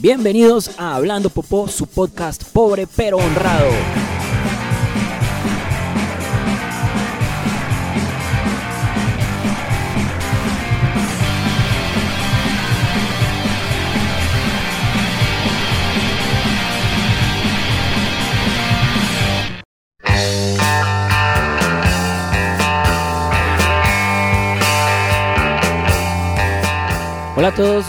Bienvenidos 0.00 0.70
a 0.78 0.94
Hablando 0.94 1.28
Popó, 1.28 1.66
su 1.66 1.84
podcast 1.86 2.44
pobre 2.44 2.86
pero 2.86 3.16
honrado. 3.16 3.68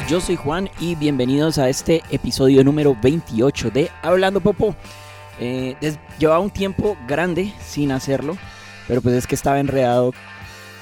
Yo 0.10 0.20
soy 0.20 0.38
Juan 0.38 0.72
y 0.80 0.96
bienvenidos 0.96 1.60
a 1.60 1.70
este 1.70 2.02
episodio 2.10 2.64
número 2.64 2.98
28 3.00 3.70
de 3.70 3.92
Hablando 4.02 4.42
Popó. 4.42 4.76
Eh, 5.40 5.76
llevaba 6.18 6.40
un 6.40 6.50
tiempo 6.50 6.98
grande 7.08 7.54
sin 7.64 7.92
hacerlo, 7.92 8.36
pero 8.88 9.04
pues 9.04 9.14
es 9.14 9.28
que 9.28 9.36
estaba 9.36 9.60
enredado 9.60 10.16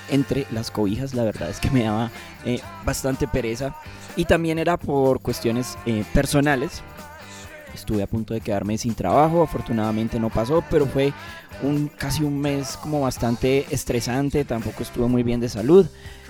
entre 0.09 0.47
las 0.51 0.71
cobijas, 0.71 1.13
la 1.13 1.25
verdad 1.25 1.49
es 1.49 1.59
que 1.59 1.69
me 1.69 1.83
daba 1.83 2.09
eh, 2.45 2.61
bastante 2.85 3.27
pereza 3.27 3.75
y 4.15 4.23
también 4.23 4.59
era 4.59 4.77
por 4.77 5.19
cuestiones 5.19 5.77
eh, 5.85 6.05
personales. 6.13 6.81
Estuve 7.73 8.03
a 8.03 8.07
punto 8.07 8.33
de 8.33 8.41
quedarme 8.41 8.77
sin 8.77 8.95
trabajo, 8.95 9.43
afortunadamente 9.43 10.19
no 10.19 10.29
pasó, 10.29 10.63
pero 10.69 10.85
fue 10.85 11.13
un 11.61 11.87
casi 11.87 12.23
un 12.23 12.39
mes 12.39 12.77
como 12.77 13.01
bastante 13.01 13.65
estresante, 13.69 14.45
tampoco 14.45 14.83
estuve 14.83 15.07
muy 15.07 15.23
bien 15.23 15.39
de 15.39 15.49
salud. 15.49 15.85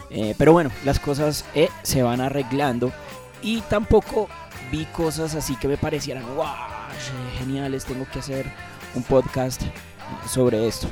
Eh, 0.10 0.36
pero 0.38 0.54
bueno, 0.54 0.72
las 0.86 1.00
cosas 1.00 1.46
eh, 1.54 1.70
se 1.84 2.02
van 2.02 2.22
arreglando 2.22 2.91
y 3.41 3.62
tampoco 3.62 4.30
vi 4.72 4.86
cosas 4.86 5.36
así 5.36 5.55
que 5.55 5.68
me 5.68 5.77
parecieran, 5.77 6.23
wow, 6.36 6.46
geniales, 7.38 7.85
tengo 7.85 8.05
que 8.12 8.20
hacer 8.20 8.46
un 8.96 9.04
podcast 9.04 9.62
sobre 10.27 10.68
esto. 10.68 10.88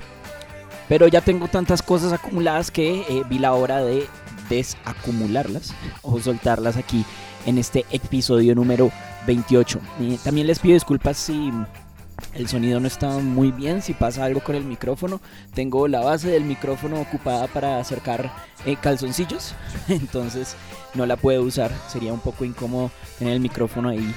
Pero 0.87 1.07
ya 1.07 1.21
tengo 1.21 1.47
tantas 1.47 1.81
cosas 1.81 2.13
acumuladas 2.13 2.69
que 2.69 3.01
eh, 3.01 3.23
vi 3.27 3.39
la 3.39 3.53
hora 3.53 3.83
de 3.83 4.07
desacumularlas 4.49 5.73
o 6.03 6.19
soltarlas 6.19 6.77
aquí 6.77 7.03
en 7.45 7.57
este 7.57 7.85
episodio 7.91 8.53
número 8.53 8.91
28. 9.25 9.79
también 10.23 10.47
les 10.47 10.59
pido 10.59 10.73
disculpas 10.73 11.17
si 11.17 11.51
el 12.33 12.47
sonido 12.47 12.79
no 12.79 12.87
está 12.87 13.09
muy 13.09 13.51
bien, 13.51 13.81
si 13.81 13.93
pasa 13.93 14.25
algo 14.25 14.41
con 14.41 14.55
el 14.55 14.63
micrófono. 14.63 15.21
Tengo 15.53 15.87
la 15.87 16.01
base 16.01 16.29
del 16.29 16.43
micrófono 16.43 16.99
ocupada 16.99 17.47
para 17.47 17.79
acercar 17.79 18.31
eh, 18.65 18.75
calzoncillos, 18.75 19.53
entonces 19.87 20.55
no 20.93 21.05
la 21.05 21.15
puedo 21.15 21.43
usar. 21.43 21.71
Sería 21.87 22.13
un 22.13 22.19
poco 22.19 22.45
incómodo 22.45 22.91
tener 23.19 23.33
el 23.33 23.39
micrófono 23.39 23.89
ahí 23.89 24.13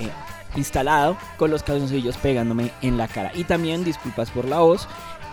eh, 0.00 0.10
instalado 0.56 1.16
con 1.36 1.50
los 1.50 1.62
calzoncillos 1.62 2.16
pegándome 2.16 2.70
en 2.82 2.96
la 2.96 3.08
cara. 3.08 3.30
Y 3.34 3.44
también 3.44 3.84
disculpas 3.84 4.30
por 4.30 4.46
la 4.46 4.60
voz. 4.60 4.88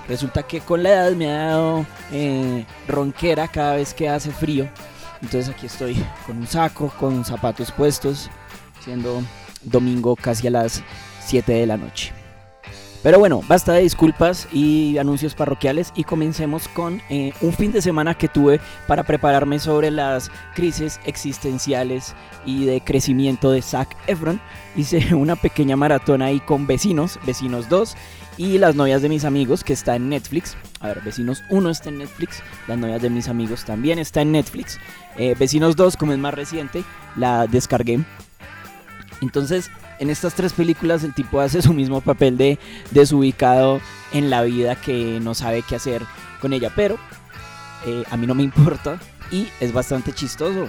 Resulta 0.07 0.43
que 0.43 0.61
con 0.61 0.83
la 0.83 0.89
edad 0.89 1.11
me 1.11 1.29
ha 1.29 1.47
dado 1.47 1.85
eh, 2.13 2.65
ronquera 2.87 3.47
cada 3.47 3.75
vez 3.75 3.93
que 3.93 4.07
hace 4.07 4.31
frío. 4.31 4.69
Entonces 5.21 5.49
aquí 5.49 5.65
estoy 5.65 6.01
con 6.25 6.37
un 6.37 6.47
saco, 6.47 6.93
con 6.97 7.25
zapatos 7.25 7.71
puestos, 7.71 8.29
siendo 8.87 9.21
domingo 9.63 10.15
casi 10.15 10.47
a 10.47 10.51
las 10.51 10.81
7 11.25 11.51
de 11.51 11.67
la 11.67 11.75
noche. 11.75 12.13
Pero 13.03 13.19
bueno, 13.19 13.41
basta 13.47 13.73
de 13.73 13.81
disculpas 13.81 14.47
y 14.51 14.97
anuncios 14.97 15.35
parroquiales 15.35 15.91
y 15.93 16.05
comencemos 16.05 16.69
con 16.69 17.01
eh, 17.09 17.33
un 17.41 17.53
fin 17.53 17.71
de 17.73 17.81
semana 17.81 18.15
que 18.15 18.29
tuve 18.29 18.59
para 18.87 19.03
prepararme 19.03 19.59
sobre 19.59 19.91
las 19.91 20.31
crisis 20.55 20.99
existenciales 21.05 22.15
y 22.45 22.65
de 22.65 22.81
crecimiento 22.81 23.51
de 23.51 23.61
Zac 23.61 23.95
Efron. 24.07 24.39
Hice 24.75 25.13
una 25.15 25.35
pequeña 25.35 25.75
maratón 25.75 26.21
ahí 26.21 26.39
con 26.39 26.65
Vecinos, 26.65 27.19
Vecinos 27.25 27.67
2 27.67 27.95
y 28.37 28.57
Las 28.57 28.75
novias 28.75 29.01
de 29.01 29.09
mis 29.09 29.25
amigos 29.25 29.63
que 29.65 29.73
está 29.73 29.97
en 29.97 30.09
Netflix. 30.09 30.55
A 30.79 30.87
ver, 30.87 31.01
Vecinos 31.01 31.43
1 31.49 31.69
está 31.69 31.89
en 31.89 31.99
Netflix, 31.99 32.41
Las 32.67 32.77
novias 32.77 33.01
de 33.01 33.09
mis 33.09 33.27
amigos 33.27 33.65
también 33.65 33.99
está 33.99 34.21
en 34.21 34.31
Netflix. 34.31 34.79
Eh, 35.17 35.35
Vecinos 35.37 35.75
2, 35.75 35.97
como 35.97 36.13
es 36.13 36.19
más 36.19 36.33
reciente, 36.33 36.83
la 37.15 37.47
descargué. 37.47 37.99
Entonces 39.21 39.71
en 39.99 40.09
estas 40.09 40.33
tres 40.35 40.53
películas 40.53 41.03
el 41.03 41.13
tipo 41.13 41.39
hace 41.39 41.61
su 41.61 41.73
mismo 41.73 42.01
papel 42.01 42.37
de 42.37 42.59
desubicado 42.91 43.81
en 44.13 44.29
la 44.29 44.43
vida 44.43 44.75
que 44.75 45.19
no 45.21 45.33
sabe 45.33 45.63
qué 45.67 45.75
hacer 45.75 46.03
con 46.41 46.53
ella, 46.53 46.71
pero 46.75 46.97
eh, 47.85 48.03
a 48.09 48.17
mí 48.17 48.27
no 48.27 48.35
me 48.35 48.43
importa 48.43 48.99
y 49.31 49.47
es 49.59 49.73
bastante 49.73 50.13
chistoso. 50.13 50.67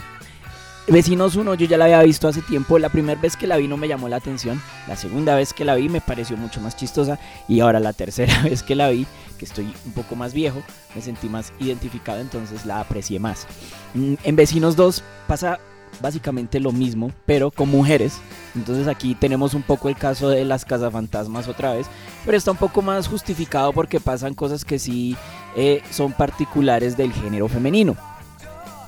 Vecinos 0.91 1.37
1 1.37 1.55
yo 1.55 1.67
ya 1.67 1.77
la 1.77 1.85
había 1.85 2.03
visto 2.03 2.29
hace 2.29 2.41
tiempo, 2.41 2.79
la 2.79 2.89
primera 2.89 3.21
vez 3.21 3.37
que 3.37 3.47
la 3.47 3.59
vi 3.59 3.69
no 3.69 3.77
me 3.77 3.89
llamó 3.89 4.09
la 4.09 4.17
atención, 4.17 4.61
la 4.87 4.97
segunda 4.97 5.35
vez 5.35 5.53
que 5.53 5.67
la 5.67 5.75
vi 5.75 5.91
me 5.91 6.01
pareció 6.01 6.39
mucho 6.39 6.63
más 6.63 6.77
chistosa 6.77 7.19
y 7.47 7.61
ahora 7.61 7.79
la 7.79 7.93
tercera 7.93 8.43
vez 8.45 8.63
que 8.63 8.75
la 8.75 8.89
vi, 8.89 9.07
que 9.37 9.45
estoy 9.45 9.71
un 9.85 9.93
poco 9.93 10.17
más 10.17 10.33
viejo, 10.33 10.63
me 10.95 11.03
sentí 11.03 11.29
más 11.29 11.53
identificado, 11.61 12.21
entonces 12.21 12.65
la 12.65 12.81
aprecié 12.81 13.19
más. 13.19 13.47
Mm, 13.93 14.15
en 14.25 14.37
Vecinos 14.37 14.77
2 14.77 15.05
pasa 15.27 15.61
básicamente 16.01 16.61
lo 16.61 16.73
mismo, 16.73 17.13
pero 17.27 17.51
con 17.51 17.69
mujeres. 17.69 18.19
Entonces 18.55 18.89
aquí 18.89 19.15
tenemos 19.15 19.55
un 19.55 19.63
poco 19.63 19.89
el 19.89 19.97
caso 19.97 20.29
de 20.29 20.45
las 20.45 20.65
cazafantasmas 20.65 21.49
otra 21.49 21.75
vez, 21.75 21.87
pero 22.25 22.37
está 22.37 22.51
un 22.51 22.57
poco 22.57 22.83
más 22.83 23.09
justificado 23.09 23.73
porque 23.73 24.01
pasan 24.01 24.35
cosas 24.35 24.65
que 24.65 24.79
sí 24.79 25.17
eh, 25.57 25.83
son 25.91 26.13
particulares 26.13 26.97
del 26.97 27.13
género 27.13 27.49
femenino. 27.49 27.97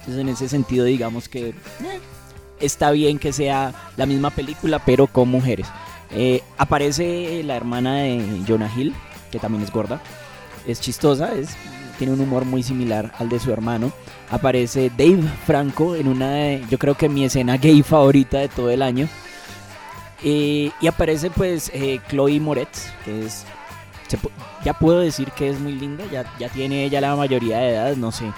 Entonces 0.01 0.19
en 0.19 0.29
ese 0.29 0.49
sentido 0.49 0.85
digamos 0.85 1.29
que 1.29 1.49
eh, 1.49 1.55
está 2.61 2.91
bien 2.91 3.19
que 3.19 3.33
sea 3.33 3.75
la 3.97 4.07
misma 4.07 4.31
película, 4.31 4.79
pero 4.85 5.07
con 5.07 5.29
mujeres. 5.29 5.67
Eh, 6.13 6.43
aparece 6.59 7.43
la 7.45 7.57
hermana 7.57 7.97
de 7.97 8.43
Jonah 8.47 8.71
Hill, 8.75 8.95
que 9.31 9.39
también 9.39 9.63
es 9.63 9.71
gorda. 9.71 10.01
Es 10.67 10.81
chistosa, 10.81 11.35
es 11.35 11.51
tiene 12.01 12.15
un 12.15 12.21
humor 12.23 12.47
muy 12.47 12.63
similar 12.63 13.13
al 13.19 13.29
de 13.29 13.39
su 13.39 13.53
hermano. 13.53 13.93
Aparece 14.31 14.91
Dave 14.97 15.23
Franco 15.45 15.95
en 15.95 16.09
una 16.09 16.31
de, 16.31 16.65
yo 16.71 16.79
creo 16.79 16.95
que 16.97 17.11
mi 17.11 17.25
escena 17.25 17.59
gay 17.59 17.83
favorita 17.83 18.39
de 18.39 18.49
todo 18.49 18.71
el 18.71 18.81
año. 18.81 19.07
y 20.23 20.73
aparece 20.89 21.29
pues 21.29 21.71
eh, 21.75 22.01
Chloe 22.09 22.41
Moretz, 22.41 22.87
que 23.05 23.27
es, 23.27 23.45
ya 24.65 24.73
puedo 24.73 25.01
decir 25.01 25.31
que 25.33 25.51
es 25.51 25.61
muy 25.61 25.75
linda, 25.75 26.03
ya, 26.11 26.25
ya 26.39 26.49
tiene 26.49 26.85
ella 26.85 27.03
la 27.03 27.15
mayoría 27.17 27.59
de 27.59 27.75
edad, 27.75 27.97
no 27.97 28.11
sé. 28.13 28.33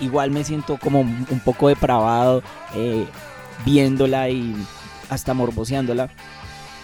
Igual 0.00 0.32
me 0.32 0.42
siento 0.42 0.78
como 0.78 1.02
un 1.02 1.40
poco 1.44 1.68
depravado 1.68 2.42
eh, 2.74 3.06
viéndola 3.64 4.30
y 4.30 4.52
hasta 5.08 5.32
morboseándola. 5.32 6.10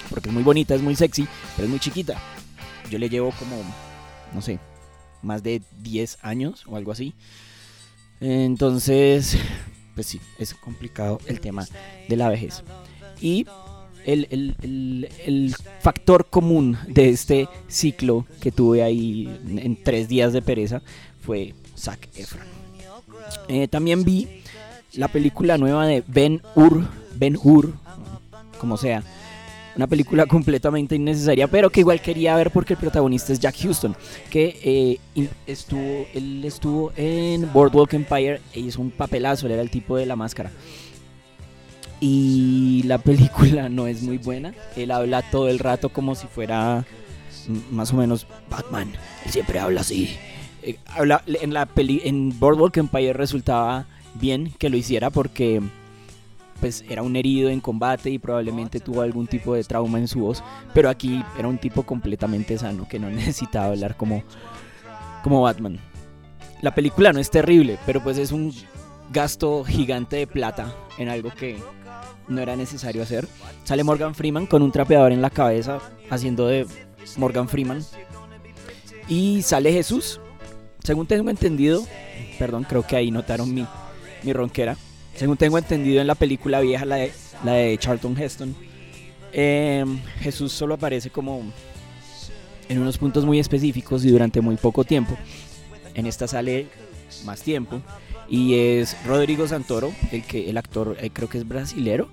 Porque 0.08 0.28
es 0.28 0.32
muy 0.32 0.44
bonita, 0.44 0.76
es 0.76 0.82
muy 0.82 0.94
sexy, 0.94 1.26
pero 1.56 1.64
es 1.64 1.70
muy 1.70 1.80
chiquita. 1.80 2.14
Yo 2.88 2.98
le 3.00 3.08
llevo 3.08 3.32
como, 3.32 3.56
no 4.32 4.40
sé, 4.40 4.60
más 5.24 5.42
de 5.42 5.62
10 5.82 6.18
años 6.22 6.64
o 6.66 6.76
algo 6.76 6.92
así. 6.92 7.14
Entonces, 8.20 9.36
pues 9.94 10.06
sí, 10.06 10.20
es 10.38 10.54
complicado 10.54 11.20
el 11.26 11.40
tema 11.40 11.66
de 12.08 12.16
la 12.16 12.28
vejez. 12.28 12.62
Y 13.20 13.46
el, 14.04 15.54
factor 15.80 16.26
común 16.28 16.78
de 16.88 17.10
este 17.10 17.48
ciclo 17.68 18.26
que 18.40 18.52
tuve 18.52 18.82
ahí 18.82 19.28
en 19.48 19.82
tres 19.82 20.08
días 20.08 20.32
de 20.32 20.42
pereza 20.42 20.82
fue 21.20 21.54
Zac 21.76 22.08
Efron. 22.16 22.46
Eh, 23.48 23.68
también 23.68 24.04
vi 24.04 24.42
la 24.92 25.08
película 25.08 25.58
nueva 25.58 25.86
de 25.86 26.04
Ben 26.06 26.42
Hur, 26.54 26.86
Ben 27.16 27.38
Hur, 27.42 27.74
como 28.58 28.76
sea, 28.76 29.02
una 29.76 29.86
película 29.86 30.26
completamente 30.26 30.94
innecesaria, 30.94 31.48
pero 31.48 31.70
que 31.70 31.80
igual 31.80 32.00
quería 32.00 32.36
ver 32.36 32.50
porque 32.50 32.74
el 32.74 32.78
protagonista 32.78 33.32
es 33.32 33.40
Jack 33.40 33.56
Houston, 33.62 33.96
que 34.30 35.00
eh, 35.16 35.28
estuvo, 35.46 36.06
él 36.14 36.44
estuvo 36.44 36.92
en 36.96 37.52
Boardwalk 37.52 37.92
Empire 37.94 38.40
e 38.52 38.60
hizo 38.60 38.80
un 38.80 38.90
papelazo, 38.90 39.46
él 39.46 39.52
era 39.52 39.62
el 39.62 39.70
tipo 39.70 39.96
de 39.96 40.06
la 40.06 40.16
máscara. 40.16 40.50
Y 42.00 42.82
la 42.84 42.98
película 42.98 43.68
no 43.70 43.86
es 43.86 44.02
muy 44.02 44.18
buena, 44.18 44.54
él 44.76 44.90
habla 44.90 45.22
todo 45.22 45.48
el 45.48 45.58
rato 45.58 45.88
como 45.88 46.14
si 46.14 46.26
fuera 46.26 46.84
más 47.70 47.92
o 47.92 47.96
menos 47.96 48.26
Batman, 48.48 48.92
él 49.24 49.30
siempre 49.30 49.58
habla 49.58 49.82
así. 49.82 50.16
Eh, 50.62 50.78
habla, 50.86 51.22
en 51.26 51.52
la 51.52 51.66
peli, 51.66 52.00
en 52.04 52.38
Boardwalk 52.38 52.76
Empire 52.76 53.12
resultaba 53.12 53.86
bien 54.14 54.52
que 54.58 54.70
lo 54.70 54.76
hiciera 54.76 55.10
porque 55.10 55.60
pues 56.64 56.82
era 56.88 57.02
un 57.02 57.14
herido 57.14 57.50
en 57.50 57.60
combate 57.60 58.08
y 58.08 58.18
probablemente 58.18 58.80
tuvo 58.80 59.02
algún 59.02 59.26
tipo 59.26 59.54
de 59.54 59.62
trauma 59.64 59.98
en 59.98 60.08
su 60.08 60.20
voz, 60.20 60.42
pero 60.72 60.88
aquí 60.88 61.22
era 61.38 61.46
un 61.46 61.58
tipo 61.58 61.82
completamente 61.82 62.56
sano 62.56 62.88
que 62.88 62.98
no 62.98 63.10
necesitaba 63.10 63.66
hablar 63.66 63.98
como, 63.98 64.24
como 65.22 65.42
Batman. 65.42 65.78
La 66.62 66.74
película 66.74 67.12
no 67.12 67.20
es 67.20 67.28
terrible, 67.28 67.78
pero 67.84 68.02
pues 68.02 68.16
es 68.16 68.32
un 68.32 68.50
gasto 69.12 69.62
gigante 69.62 70.16
de 70.16 70.26
plata 70.26 70.74
en 70.96 71.10
algo 71.10 71.28
que 71.34 71.58
no 72.28 72.40
era 72.40 72.56
necesario 72.56 73.02
hacer. 73.02 73.28
Sale 73.64 73.84
Morgan 73.84 74.14
Freeman 74.14 74.46
con 74.46 74.62
un 74.62 74.72
trapeador 74.72 75.12
en 75.12 75.20
la 75.20 75.28
cabeza 75.28 75.80
haciendo 76.08 76.46
de 76.46 76.66
Morgan 77.18 77.46
Freeman. 77.46 77.84
Y 79.06 79.42
sale 79.42 79.70
Jesús. 79.70 80.18
Según 80.82 81.06
tengo 81.06 81.28
entendido, 81.28 81.84
perdón, 82.38 82.64
creo 82.66 82.86
que 82.86 82.96
ahí 82.96 83.10
notaron 83.10 83.52
mi, 83.52 83.66
mi 84.22 84.32
ronquera 84.32 84.78
según 85.14 85.36
tengo 85.36 85.58
entendido 85.58 86.00
en 86.00 86.06
la 86.06 86.14
película 86.14 86.60
vieja, 86.60 86.84
la 86.84 86.96
de 86.96 87.78
Charlton 87.78 88.16
Heston. 88.20 88.54
Em, 89.32 89.98
Jesús 90.20 90.52
solo 90.52 90.74
aparece 90.74 91.10
como 91.10 91.42
en 92.68 92.78
unos 92.78 92.98
puntos 92.98 93.24
muy 93.24 93.40
específicos 93.40 94.04
y 94.04 94.10
durante 94.10 94.40
muy 94.40 94.56
poco 94.56 94.84
tiempo. 94.84 95.16
En 95.94 96.06
esta 96.06 96.28
sale 96.28 96.68
más 97.24 97.42
tiempo 97.42 97.80
y 98.28 98.54
es 98.54 98.96
Rodrigo 99.06 99.46
Santoro, 99.46 99.92
el 100.12 100.22
que 100.22 100.48
el 100.50 100.56
actor 100.56 100.96
eh, 101.00 101.10
creo 101.12 101.28
que 101.28 101.38
es 101.38 101.46
brasilero, 101.46 102.08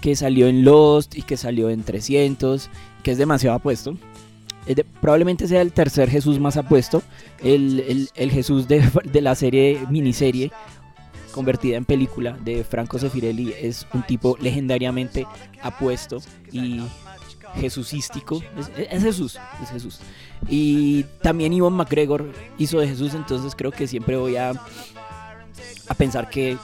que 0.00 0.16
salió 0.16 0.48
en 0.48 0.64
Lost 0.64 1.16
y 1.16 1.22
que 1.22 1.36
salió 1.36 1.70
en 1.70 1.82
300, 1.82 2.68
que 3.02 3.12
es 3.12 3.18
demasiado 3.18 3.56
apuesto. 3.56 3.96
probablemente 5.00 5.48
sea 5.48 5.62
el 5.62 5.72
tercer 5.72 6.10
Jesús 6.10 6.40
más 6.40 6.56
apuesto, 6.56 7.02
el, 7.42 8.10
Jesús 8.16 8.68
de, 8.68 8.82
de, 9.04 9.20
la 9.20 9.34
serie 9.34 9.80
miniserie 9.88 10.50
convertida 11.36 11.76
en 11.76 11.84
película 11.84 12.32
de 12.42 12.64
Franco 12.64 12.98
Sefirelli 12.98 13.52
es 13.60 13.86
un 13.92 14.02
tipo 14.02 14.38
legendariamente 14.40 15.26
apuesto 15.62 16.16
y 16.50 16.80
jesucístico. 17.56 18.42
Es, 18.90 19.02
Jesús, 19.02 19.38
es 19.62 19.68
Jesús. 19.68 20.00
Y 20.48 21.04
también 21.20 21.52
Ivan 21.52 21.74
McGregor 21.74 22.32
hizo 22.56 22.80
de 22.80 22.88
Jesús, 22.88 23.12
entonces 23.12 23.54
creo 23.54 23.70
que 23.70 23.86
siempre 23.86 24.16
voy 24.16 24.36
a, 24.36 24.50
a 24.50 25.94
pensar 25.94 26.30
que 26.30 26.56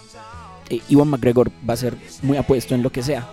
eh, 0.71 0.81
Ivan 0.89 1.09
McGregor 1.09 1.51
va 1.69 1.75
a 1.75 1.77
ser 1.77 1.95
muy 2.23 2.39
apuesto 2.39 2.75
en 2.75 2.83
lo 2.83 2.91
que 2.91 3.03
sea. 3.03 3.29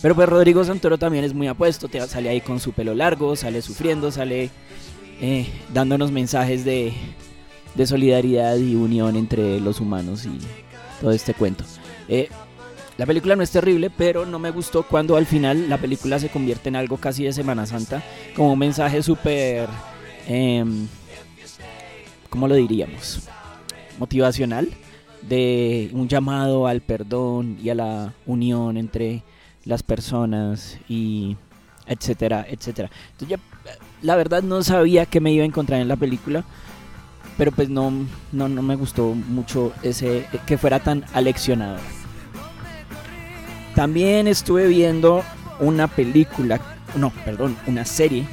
Pero 0.00 0.14
pues 0.14 0.28
Rodrigo 0.28 0.62
Santoro 0.62 0.96
también 0.96 1.24
es 1.24 1.34
muy 1.34 1.48
apuesto, 1.48 1.88
te 1.88 2.00
sale 2.06 2.28
ahí 2.28 2.40
con 2.40 2.60
su 2.60 2.70
pelo 2.70 2.94
largo, 2.94 3.34
sale 3.34 3.62
sufriendo, 3.62 4.12
sale 4.12 4.50
eh, 5.20 5.48
dándonos 5.72 6.12
mensajes 6.12 6.64
de, 6.64 6.92
de 7.74 7.86
solidaridad 7.86 8.56
y 8.56 8.76
unión 8.76 9.16
entre 9.16 9.60
los 9.60 9.80
humanos 9.80 10.26
y 10.26 10.38
todo 11.00 11.10
este 11.10 11.34
cuento. 11.34 11.64
Eh, 12.08 12.28
la 12.96 13.06
película 13.06 13.34
no 13.34 13.42
es 13.42 13.50
terrible, 13.50 13.90
pero 13.90 14.24
no 14.24 14.38
me 14.38 14.50
gustó 14.50 14.84
cuando 14.84 15.16
al 15.16 15.26
final 15.26 15.68
la 15.68 15.78
película 15.78 16.18
se 16.18 16.28
convierte 16.28 16.68
en 16.68 16.76
algo 16.76 16.96
casi 16.96 17.24
de 17.24 17.32
Semana 17.32 17.66
Santa, 17.66 18.02
como 18.36 18.52
un 18.52 18.58
mensaje 18.58 19.02
súper, 19.02 19.68
eh, 20.28 20.64
¿cómo 22.30 22.46
lo 22.46 22.54
diríamos? 22.54 23.28
Motivacional, 23.98 24.68
de 25.22 25.90
un 25.92 26.08
llamado 26.08 26.66
al 26.66 26.82
perdón 26.82 27.58
y 27.62 27.70
a 27.70 27.74
la 27.74 28.12
unión 28.26 28.76
entre 28.76 29.22
las 29.64 29.82
personas 29.82 30.78
y 30.88 31.36
etcétera, 31.86 32.46
etcétera. 32.48 32.90
Entonces 33.12 33.38
la 34.02 34.16
verdad 34.16 34.42
no 34.42 34.62
sabía 34.62 35.06
que 35.06 35.20
me 35.20 35.32
iba 35.32 35.42
a 35.42 35.46
encontrar 35.46 35.80
en 35.80 35.88
la 35.88 35.96
película 35.96 36.44
pero 37.36 37.52
pues 37.52 37.68
no, 37.68 37.92
no, 38.32 38.48
no 38.48 38.62
me 38.62 38.76
gustó 38.76 39.14
mucho 39.14 39.72
ese 39.82 40.26
que 40.46 40.58
fuera 40.58 40.80
tan 40.80 41.04
aleccionador. 41.12 41.80
También 43.74 44.28
estuve 44.28 44.68
viendo 44.68 45.24
una 45.58 45.88
película, 45.88 46.60
no, 46.96 47.10
perdón, 47.24 47.56
una 47.66 47.84
serie 47.84 48.26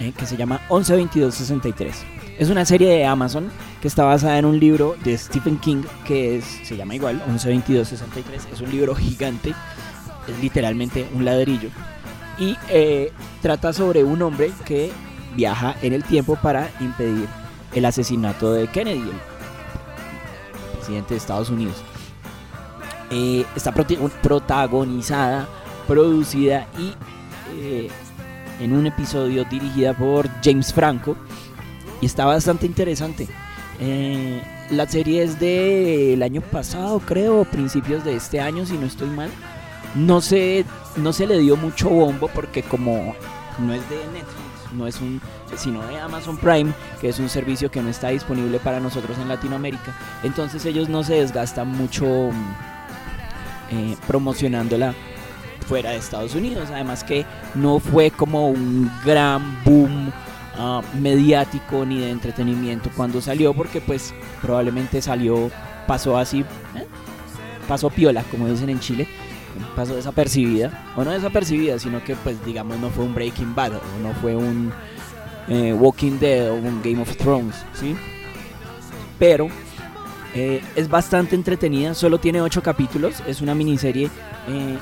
eh, 0.00 0.12
que 0.16 0.26
se 0.26 0.36
llama 0.36 0.60
112263. 0.68 2.04
Es 2.38 2.50
una 2.50 2.64
serie 2.64 2.88
de 2.88 3.04
Amazon 3.04 3.50
que 3.82 3.88
está 3.88 4.04
basada 4.04 4.38
en 4.38 4.44
un 4.44 4.60
libro 4.60 4.94
de 5.02 5.18
Stephen 5.18 5.58
King 5.58 5.82
que 6.04 6.38
es, 6.38 6.44
se 6.62 6.76
llama 6.76 6.94
igual, 6.94 7.20
112263. 7.26 8.48
Es 8.52 8.60
un 8.60 8.70
libro 8.70 8.94
gigante, 8.94 9.52
es 10.28 10.38
literalmente 10.40 11.08
un 11.14 11.24
ladrillo. 11.24 11.70
Y 12.38 12.56
eh, 12.68 13.12
trata 13.42 13.72
sobre 13.72 14.04
un 14.04 14.22
hombre 14.22 14.52
que 14.64 14.92
viaja 15.34 15.74
en 15.82 15.92
el 15.92 16.04
tiempo 16.04 16.36
para 16.36 16.70
impedir 16.78 17.26
el 17.74 17.84
asesinato 17.84 18.52
de 18.52 18.66
Kennedy, 18.68 19.00
el 19.00 20.76
presidente 20.76 21.14
de 21.14 21.18
Estados 21.18 21.50
Unidos. 21.50 21.76
Eh, 23.10 23.44
está 23.56 23.72
protagonizada, 23.72 25.48
producida 25.86 26.66
y 26.78 26.94
eh, 27.56 27.88
en 28.60 28.72
un 28.74 28.86
episodio 28.86 29.44
dirigida 29.44 29.94
por 29.94 30.28
James 30.42 30.72
Franco 30.72 31.16
y 32.00 32.06
está 32.06 32.26
bastante 32.26 32.66
interesante. 32.66 33.28
Eh, 33.80 34.42
la 34.70 34.86
serie 34.86 35.22
es 35.22 35.40
del 35.40 36.22
año 36.22 36.42
pasado, 36.42 37.00
creo, 37.00 37.44
principios 37.44 38.04
de 38.04 38.16
este 38.16 38.40
año, 38.40 38.66
si 38.66 38.76
no 38.76 38.86
estoy 38.86 39.08
mal. 39.08 39.30
No 39.94 40.20
sé, 40.20 40.66
no 40.96 41.12
se 41.12 41.26
le 41.26 41.38
dio 41.38 41.56
mucho 41.56 41.88
bombo 41.88 42.28
porque 42.34 42.62
como 42.62 43.14
no 43.58 43.72
es 43.72 43.88
de 43.88 43.96
Netflix, 43.96 44.57
no 44.72 44.86
es 44.86 45.00
un 45.00 45.20
sino 45.56 45.86
de 45.86 45.98
Amazon 45.98 46.36
Prime, 46.36 46.72
que 47.00 47.08
es 47.08 47.18
un 47.18 47.28
servicio 47.28 47.70
que 47.70 47.82
no 47.82 47.88
está 47.88 48.08
disponible 48.08 48.58
para 48.58 48.80
nosotros 48.80 49.16
en 49.18 49.28
Latinoamérica. 49.28 49.94
Entonces 50.22 50.64
ellos 50.66 50.88
no 50.88 51.02
se 51.02 51.14
desgastan 51.14 51.68
mucho 51.68 52.04
mm, 52.04 52.54
eh, 53.70 53.96
promocionándola 54.06 54.94
fuera 55.66 55.90
de 55.90 55.96
Estados 55.96 56.34
Unidos. 56.34 56.68
Además 56.72 57.04
que 57.04 57.24
no 57.54 57.78
fue 57.78 58.10
como 58.10 58.48
un 58.48 58.90
gran 59.04 59.62
boom 59.64 60.12
ah, 60.56 60.82
mediático 60.98 61.84
ni 61.84 61.98
de 61.98 62.10
entretenimiento 62.10 62.90
cuando 62.96 63.20
salió, 63.20 63.54
porque 63.54 63.80
pues 63.80 64.14
probablemente 64.42 65.02
salió, 65.02 65.50
pasó 65.86 66.16
así, 66.16 66.40
¿eh? 66.40 66.86
pasó 67.66 67.90
piola, 67.90 68.22
como 68.30 68.48
dicen 68.48 68.70
en 68.70 68.80
Chile 68.80 69.08
pasó 69.74 69.94
desapercibida, 69.94 70.92
o 70.96 71.04
no 71.04 71.10
desapercibida, 71.10 71.78
sino 71.78 72.02
que 72.02 72.16
pues 72.16 72.44
digamos 72.44 72.78
no 72.78 72.90
fue 72.90 73.04
un 73.04 73.14
Breaking 73.14 73.54
Bad, 73.54 73.72
no 74.02 74.12
fue 74.20 74.36
un 74.36 74.72
eh, 75.48 75.72
Walking 75.72 76.18
Dead 76.18 76.50
o 76.50 76.54
un 76.54 76.80
Game 76.82 77.00
of 77.00 77.16
Thrones, 77.16 77.54
¿sí? 77.72 77.96
Pero 79.18 79.48
eh, 80.34 80.62
es 80.76 80.88
bastante 80.88 81.34
entretenida, 81.34 81.94
solo 81.94 82.18
tiene 82.18 82.40
8 82.40 82.62
capítulos, 82.62 83.22
es 83.26 83.40
una 83.40 83.54
miniserie 83.54 84.10
eh, 84.48 84.78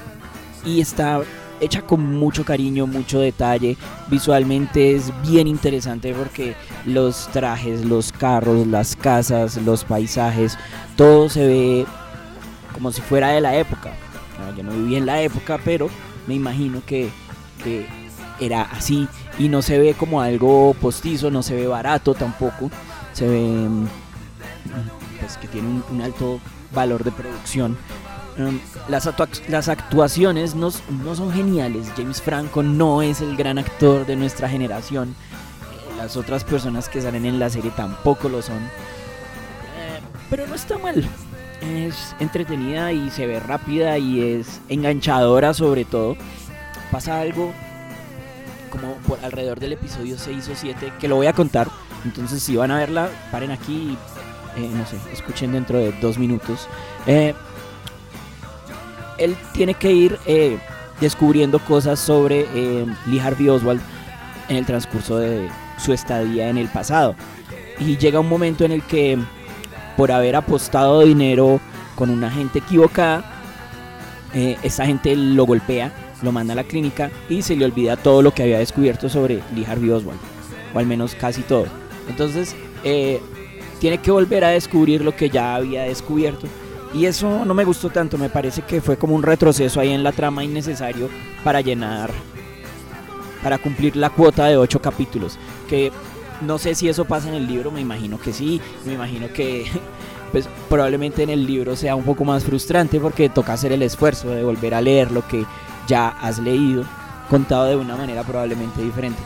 y 0.64 0.80
está 0.80 1.22
hecha 1.60 1.82
con 1.82 2.00
mucho 2.04 2.44
cariño, 2.44 2.86
mucho 2.86 3.20
detalle. 3.20 3.76
Visualmente 4.08 4.94
es 4.94 5.12
bien 5.22 5.46
interesante 5.46 6.12
porque 6.12 6.54
los 6.84 7.28
trajes, 7.28 7.84
los 7.84 8.12
carros, 8.12 8.66
las 8.66 8.96
casas, 8.96 9.56
los 9.62 9.84
paisajes, 9.84 10.58
todo 10.96 11.28
se 11.28 11.46
ve 11.46 11.86
como 12.72 12.92
si 12.92 13.00
fuera 13.00 13.28
de 13.28 13.40
la 13.40 13.56
época. 13.56 13.92
Yo 14.56 14.62
no 14.62 14.72
viví 14.72 14.96
en 14.96 15.06
la 15.06 15.20
época, 15.22 15.58
pero 15.64 15.88
me 16.26 16.34
imagino 16.34 16.82
que, 16.84 17.10
que 17.62 17.86
era 18.40 18.62
así. 18.62 19.08
Y 19.38 19.48
no 19.48 19.62
se 19.62 19.78
ve 19.78 19.94
como 19.94 20.20
algo 20.20 20.74
postizo, 20.80 21.30
no 21.30 21.42
se 21.42 21.54
ve 21.54 21.66
barato 21.66 22.14
tampoco, 22.14 22.70
se 23.12 23.28
ve 23.28 23.40
mm, 23.40 23.86
pues, 25.20 25.36
que 25.38 25.48
tiene 25.48 25.82
un, 25.90 26.02
alto 26.02 26.40
valor 26.72 27.04
de 27.04 27.12
producción. 27.12 27.76
Um, 28.38 28.60
las, 28.88 29.08
las, 29.48 29.68
actuaciones 29.68 30.54
no, 30.54 30.70
son 30.70 31.32
geniales, 31.32 31.90
James 31.96 32.20
Franco 32.20 32.62
no 32.62 33.00
es 33.00 33.22
el 33.22 33.34
gran 33.34 33.58
actor 33.58 34.04
de 34.04 34.14
nuestra 34.14 34.46
generación, 34.46 35.16
eh, 35.72 35.96
las 35.96 36.18
otras 36.18 36.44
personas 36.44 36.90
que 36.90 37.00
salen 37.00 37.24
en 37.24 37.38
la 37.38 37.48
serie 37.48 37.70
tampoco 37.70 38.28
lo 38.28 38.42
son, 38.42 38.58
eh, 38.58 40.00
pero 40.28 40.46
no 40.46 40.54
está 40.54 40.76
mal, 40.76 41.08
es 41.66 42.14
entretenida 42.20 42.92
y 42.92 43.10
se 43.10 43.26
ve 43.26 43.40
rápida 43.40 43.98
y 43.98 44.20
es 44.20 44.60
enganchadora 44.68 45.54
sobre 45.54 45.84
todo. 45.84 46.16
Pasa 46.90 47.20
algo 47.20 47.52
como 48.70 48.94
por 49.08 49.18
alrededor 49.24 49.60
del 49.60 49.72
episodio 49.72 50.18
6 50.18 50.48
o 50.48 50.54
7, 50.54 50.92
que 50.98 51.08
lo 51.08 51.16
voy 51.16 51.26
a 51.26 51.32
contar. 51.32 51.68
Entonces, 52.04 52.42
si 52.42 52.56
van 52.56 52.70
a 52.70 52.78
verla, 52.78 53.10
paren 53.30 53.50
aquí 53.50 53.96
y, 54.56 54.60
eh, 54.60 54.70
no 54.72 54.86
sé, 54.86 54.96
escuchen 55.12 55.52
dentro 55.52 55.78
de 55.78 55.92
dos 56.00 56.18
minutos. 56.18 56.68
Eh, 57.06 57.34
él 59.18 59.36
tiene 59.52 59.74
que 59.74 59.92
ir 59.92 60.18
eh, 60.26 60.58
descubriendo 61.00 61.58
cosas 61.58 61.98
sobre 61.98 62.46
Lee 63.06 63.18
Harvey 63.18 63.48
Oswald 63.48 63.80
en 64.48 64.56
el 64.56 64.66
transcurso 64.66 65.18
de 65.18 65.48
su 65.78 65.92
estadía 65.92 66.48
en 66.48 66.58
el 66.58 66.68
pasado. 66.68 67.14
Y 67.78 67.96
llega 67.96 68.20
un 68.20 68.28
momento 68.28 68.64
en 68.64 68.72
el 68.72 68.82
que, 68.82 69.18
por 69.96 70.12
haber 70.12 70.36
apostado 70.36 71.00
dinero 71.00 71.60
con 71.94 72.10
una 72.10 72.30
gente 72.30 72.58
equivocada, 72.58 73.32
esa 74.62 74.84
gente 74.84 75.16
lo 75.16 75.46
golpea 75.46 75.92
lo 76.22 76.32
manda 76.32 76.52
a 76.52 76.56
la 76.56 76.64
clínica 76.64 77.10
y 77.28 77.42
se 77.42 77.56
le 77.56 77.64
olvida 77.64 77.96
todo 77.96 78.22
lo 78.22 78.32
que 78.32 78.42
había 78.42 78.58
descubierto 78.58 79.08
sobre 79.08 79.42
Lee 79.54 79.64
Harvey 79.66 79.90
Oswald, 79.90 80.18
o 80.74 80.78
al 80.78 80.86
menos 80.86 81.14
casi 81.14 81.42
todo. 81.42 81.66
Entonces, 82.08 82.54
eh, 82.84 83.20
tiene 83.80 83.98
que 83.98 84.10
volver 84.10 84.44
a 84.44 84.50
descubrir 84.50 85.02
lo 85.02 85.14
que 85.14 85.28
ya 85.28 85.54
había 85.54 85.82
descubierto. 85.82 86.46
Y 86.94 87.06
eso 87.06 87.44
no 87.44 87.52
me 87.52 87.64
gustó 87.64 87.90
tanto, 87.90 88.16
me 88.16 88.30
parece 88.30 88.62
que 88.62 88.80
fue 88.80 88.96
como 88.96 89.14
un 89.14 89.22
retroceso 89.22 89.80
ahí 89.80 89.92
en 89.92 90.02
la 90.02 90.12
trama 90.12 90.44
innecesario 90.44 91.10
para 91.44 91.60
llenar, 91.60 92.10
para 93.42 93.58
cumplir 93.58 93.96
la 93.96 94.10
cuota 94.10 94.46
de 94.46 94.56
ocho 94.56 94.80
capítulos. 94.80 95.38
Que 95.68 95.92
no 96.40 96.58
sé 96.58 96.74
si 96.74 96.88
eso 96.88 97.04
pasa 97.04 97.28
en 97.28 97.34
el 97.34 97.46
libro, 97.46 97.70
me 97.70 97.80
imagino 97.80 98.18
que 98.18 98.32
sí, 98.32 98.60
me 98.84 98.94
imagino 98.94 99.28
que 99.32 99.66
pues 100.32 100.48
probablemente 100.68 101.22
en 101.22 101.30
el 101.30 101.46
libro 101.46 101.76
sea 101.76 101.96
un 101.96 102.04
poco 102.04 102.24
más 102.24 102.44
frustrante 102.44 103.00
porque 103.00 103.28
toca 103.28 103.52
hacer 103.52 103.72
el 103.72 103.82
esfuerzo 103.82 104.30
de 104.30 104.42
volver 104.42 104.74
a 104.74 104.80
leer 104.80 105.10
lo 105.10 105.26
que 105.26 105.44
ya 105.86 106.08
has 106.08 106.38
leído, 106.38 106.84
contado 107.30 107.66
de 107.66 107.76
una 107.76 107.96
manera 107.96 108.22
probablemente 108.22 108.82
diferente. 108.82 109.20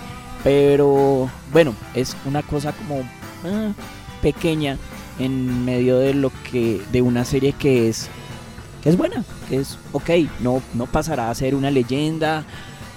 Pero 0.44 1.30
bueno, 1.52 1.74
es 1.94 2.16
una 2.24 2.42
cosa 2.42 2.72
como 2.72 3.02
ah, 3.44 3.72
pequeña 4.22 4.78
en 5.18 5.64
medio 5.64 5.98
de 5.98 6.14
lo 6.14 6.32
que 6.50 6.80
de 6.92 7.02
una 7.02 7.24
serie 7.24 7.52
que 7.52 7.88
es 7.88 8.08
es 8.84 8.96
buena, 8.96 9.24
que 9.48 9.56
es 9.56 9.78
ok, 9.92 10.10
no, 10.40 10.62
no 10.72 10.86
pasará 10.86 11.30
a 11.30 11.34
ser 11.34 11.54
una 11.54 11.70
leyenda 11.70 12.44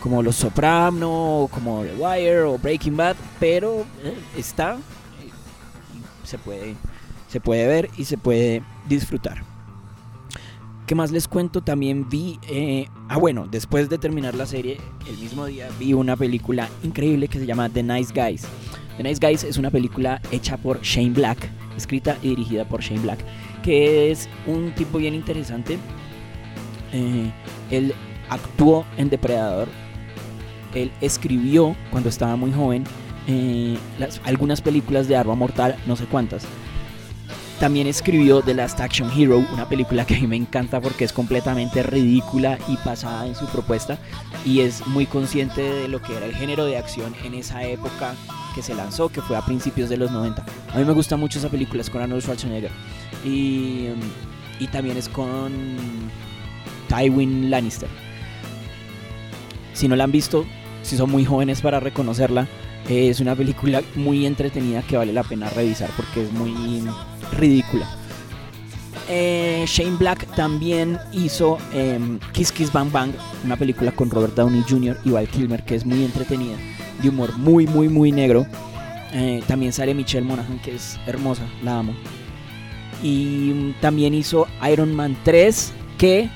como 0.04 0.22
Los 0.22 0.36
Soprano, 0.36 1.48
como 1.50 1.82
The 1.82 1.96
Wire 1.96 2.42
o 2.42 2.58
Breaking 2.58 2.98
Bad, 2.98 3.16
pero 3.40 3.86
eh, 4.04 4.14
está, 4.38 4.78
se 6.26 6.38
puede, 6.38 6.76
se 7.30 7.40
puede 7.40 7.66
ver 7.68 7.90
y 7.96 8.04
se 8.04 8.18
puede 8.18 8.64
disfrutar. 8.86 9.44
¿Qué 10.86 10.94
más 10.94 11.12
les 11.12 11.30
cuento? 11.30 11.62
También 11.62 12.10
vi, 12.10 12.38
eh, 12.50 12.90
ah 13.08 13.18
bueno, 13.18 13.48
después 13.50 13.88
de 13.88 13.98
terminar 13.98 14.36
la 14.36 14.46
serie, 14.46 14.78
el 15.08 15.18
mismo 15.18 15.46
día 15.46 15.70
vi 15.80 15.94
una 15.94 16.18
película 16.18 16.68
increíble 16.84 17.30
que 17.30 17.40
se 17.40 17.46
llama 17.46 17.70
The 17.70 17.82
Nice 17.82 18.14
Guys. 18.14 18.44
The 18.98 19.04
Nice 19.04 19.26
Guys 19.26 19.46
es 19.46 19.58
una 19.58 19.72
película 19.72 20.22
hecha 20.32 20.58
por 20.58 20.82
Shane 20.82 21.12
Black, 21.12 21.50
escrita 21.78 22.18
y 22.22 22.32
dirigida 22.32 22.68
por 22.68 22.82
Shane 22.82 23.00
Black, 23.00 23.20
que 23.64 24.12
es 24.12 24.28
un 24.48 24.76
tipo 24.76 24.98
bien 24.98 25.14
interesante. 25.14 25.80
Eh, 26.92 27.32
él 27.72 27.94
actuó 28.30 28.86
en 28.98 29.10
Depredador. 29.10 29.70
Él 30.76 30.92
escribió 31.02 31.76
cuando 31.92 32.10
estaba 32.10 32.36
muy 32.36 32.52
joven 32.52 32.84
eh, 33.28 33.78
algunas 34.26 34.62
películas 34.62 35.08
de 35.08 35.16
Arma 35.16 35.36
Mortal, 35.36 35.76
no 35.88 35.96
sé 35.96 36.06
cuántas. 36.06 36.44
También 37.60 37.88
escribió 37.88 38.42
The 38.42 38.56
Last 38.56 38.80
Action 38.82 39.10
Hero, 39.18 39.38
una 39.54 39.70
película 39.70 40.06
que 40.06 40.16
a 40.16 40.20
mí 40.20 40.28
me 40.28 40.36
encanta 40.36 40.82
porque 40.82 41.06
es 41.06 41.14
completamente 41.14 41.82
ridícula 41.82 42.58
y 42.68 42.76
pasada 42.78 43.26
en 43.26 43.36
su 43.36 43.46
propuesta 43.46 43.98
y 44.44 44.62
es 44.62 44.86
muy 44.88 45.06
consciente 45.06 45.62
de 45.62 45.88
lo 45.88 46.02
que 46.02 46.18
era 46.18 46.26
el 46.26 46.36
género 46.36 46.66
de 46.66 46.78
acción 46.78 47.14
en 47.24 47.36
esa 47.36 47.64
época 47.64 48.16
que 48.54 48.62
se 48.62 48.76
lanzó, 48.76 49.08
que 49.10 49.22
fue 49.22 49.38
a 49.38 49.46
principios 49.46 49.90
de 49.90 49.98
los 49.98 50.12
90. 50.12 50.44
A 50.74 50.78
mí 50.78 50.84
me 50.84 50.92
gusta 50.94 51.16
mucho 51.16 51.40
esa 51.40 51.50
película, 51.50 51.82
es 51.82 51.90
con 51.90 52.02
Arnold 52.02 52.24
Schwarzenegger. 52.24 52.72
Y, 53.24 53.88
y 54.60 54.68
también 54.68 54.98
es 54.98 55.08
con 55.08 55.54
Tywin 56.90 57.50
Lannister. 57.50 57.90
Si 59.74 59.88
no 59.88 59.96
la 59.96 60.04
han 60.04 60.12
visto, 60.12 60.46
si 60.84 60.96
son 60.98 61.10
muy 61.10 61.26
jóvenes 61.26 61.62
para 61.62 61.80
reconocerla, 61.80 62.48
es 62.88 63.20
una 63.20 63.36
película 63.36 63.82
muy 63.96 64.26
entretenida 64.26 64.82
que 64.84 64.98
vale 64.98 65.14
la 65.14 65.24
pena 65.24 65.50
revisar 65.50 65.90
porque 65.96 66.24
es 66.24 66.32
muy 66.32 66.84
ridícula. 67.32 67.88
Eh, 69.10 69.66
Shane 69.68 69.98
Black 69.98 70.26
también 70.36 70.98
hizo 71.12 71.58
em, 71.74 72.20
Kiss 72.32 72.52
Kiss 72.52 72.72
Bang 72.72 72.92
Bang, 72.92 73.12
una 73.44 73.58
película 73.58 73.92
con 73.92 74.10
Robert 74.10 74.36
Downey 74.36 74.64
Jr. 74.68 74.98
y 75.04 75.12
Val 75.12 75.28
Kilmer 75.28 75.66
que 75.66 75.76
es 75.76 75.86
muy 75.86 76.06
entretenida, 76.06 76.56
de 77.02 77.10
humor 77.10 77.38
muy, 77.38 77.68
muy, 77.68 77.90
muy 77.90 78.12
negro. 78.12 78.46
Eh, 79.12 79.44
también 79.48 79.74
sale 79.74 79.94
Michelle 79.94 80.26
Monaghan, 80.26 80.60
que 80.60 80.76
es 80.76 81.00
hermosa, 81.06 81.44
la 81.64 81.80
amo. 81.80 81.94
Y 83.04 83.74
también 83.82 84.14
hizo 84.14 84.48
Iron 84.72 84.96
Man 84.96 85.18
3, 85.24 85.74
que 85.98 86.30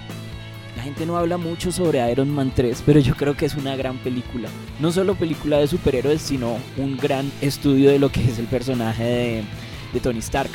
no 1.05 1.17
habla 1.17 1.37
mucho 1.37 1.71
sobre 1.71 2.11
Iron 2.11 2.29
Man 2.29 2.51
3, 2.55 2.83
pero 2.85 2.99
yo 2.99 3.15
creo 3.15 3.35
que 3.35 3.45
es 3.45 3.55
una 3.55 3.75
gran 3.75 3.97
película. 3.97 4.49
No 4.79 4.91
solo 4.91 5.15
película 5.15 5.57
de 5.57 5.67
superhéroes, 5.67 6.21
sino 6.21 6.57
un 6.77 6.97
gran 6.97 7.31
estudio 7.41 7.91
de 7.91 7.99
lo 7.99 8.09
que 8.09 8.23
es 8.23 8.39
el 8.39 8.45
personaje 8.45 9.45
de, 9.93 9.99
Tony 9.99 10.19
Stark 10.19 10.51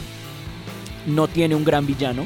no 1.06 1.26
tiene 1.26 1.56
un 1.56 1.64
gran 1.64 1.84
villano. 1.84 2.22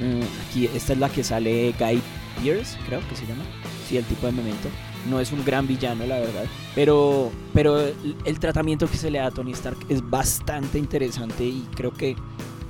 Mm, 0.00 0.46
aquí 0.46 0.68
esta 0.74 0.92
es 0.92 0.98
la 0.98 1.08
que 1.08 1.24
sale 1.24 1.74
Guy 1.78 2.02
Pierce, 2.42 2.76
creo 2.86 3.00
que 3.08 3.16
se 3.16 3.26
llama. 3.26 3.44
Sí, 3.88 3.96
el 3.96 4.04
tipo 4.04 4.26
de 4.26 4.32
momento. 4.32 4.68
No 5.08 5.18
es 5.18 5.32
un 5.32 5.42
gran 5.44 5.66
villano, 5.66 6.04
la 6.04 6.18
verdad. 6.18 6.44
Pero, 6.74 7.32
pero 7.54 7.80
el, 7.80 8.38
tratamiento 8.38 8.86
que 8.86 8.98
se 8.98 9.10
le 9.10 9.18
da 9.18 9.26
a 9.26 9.30
Tony 9.30 9.52
Stark 9.52 9.78
es 9.88 10.08
bastante 10.08 10.78
interesante 10.78 11.44
y 11.44 11.66
creo 11.74 11.92
que 11.92 12.16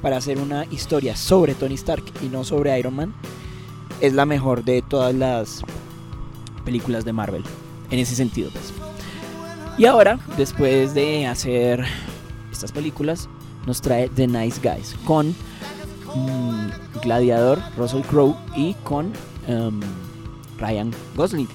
para 0.01 0.17
hacer 0.17 0.39
una 0.39 0.65
historia 0.67 1.17
sobre 1.17 1.55
Tony 1.55 1.75
Stark 1.75 2.05
y 2.23 2.27
no 2.27 2.45
sobre 2.45 2.79
Iron 2.79 2.95
Man, 2.95 3.15
es 4.03 4.13
la 4.15 4.27
mejor 4.27 4.65
de 4.65 4.83
todas 4.83 5.15
las 5.15 5.63
películas 6.65 7.05
de 7.05 7.13
Marvel. 7.13 7.45
En 7.91 8.01
ese 8.01 8.17
sentido, 8.17 8.51
pues. 8.51 8.73
Y 9.79 9.87
ahora, 9.87 10.19
después 10.37 10.93
de 10.93 11.27
hacer 11.27 11.85
estas 12.51 12.73
películas, 12.73 13.29
nos 13.65 13.81
trae 13.81 14.09
The 14.09 14.27
Nice 14.27 14.61
Guys 14.61 14.97
con 15.05 15.29
mm, 16.15 17.01
Gladiador, 17.01 17.61
Russell 17.79 18.03
Crowe 18.03 18.37
y 18.57 18.75
con 18.83 19.13
em, 19.47 19.81
Ryan 20.59 20.91
Gosling 21.17 21.49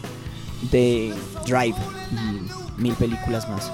de 0.71 1.13
Drive 1.45 1.75
y 2.11 2.81
mil 2.81 2.93
películas 2.93 3.47
más. 3.49 3.71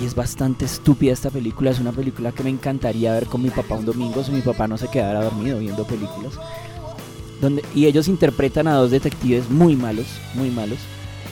Y 0.00 0.06
es 0.06 0.14
bastante 0.14 0.64
estúpida 0.64 1.12
esta 1.12 1.30
película, 1.30 1.70
es 1.70 1.80
una 1.80 1.92
película 1.92 2.32
que 2.32 2.42
me 2.42 2.50
encantaría 2.50 3.12
ver 3.12 3.26
con 3.26 3.42
mi 3.42 3.50
papá 3.50 3.76
un 3.76 3.84
domingo 3.84 4.24
si 4.24 4.32
mi 4.32 4.42
papá 4.42 4.66
no 4.66 4.78
se 4.78 4.88
quedara 4.88 5.22
dormido 5.22 5.58
viendo 5.58 5.84
películas. 5.84 6.38
Donde, 7.40 7.62
y 7.74 7.86
ellos 7.86 8.08
interpretan 8.08 8.66
a 8.66 8.74
dos 8.74 8.90
detectives 8.90 9.50
muy 9.50 9.76
malos, 9.76 10.06
muy 10.34 10.50
malos, 10.50 10.78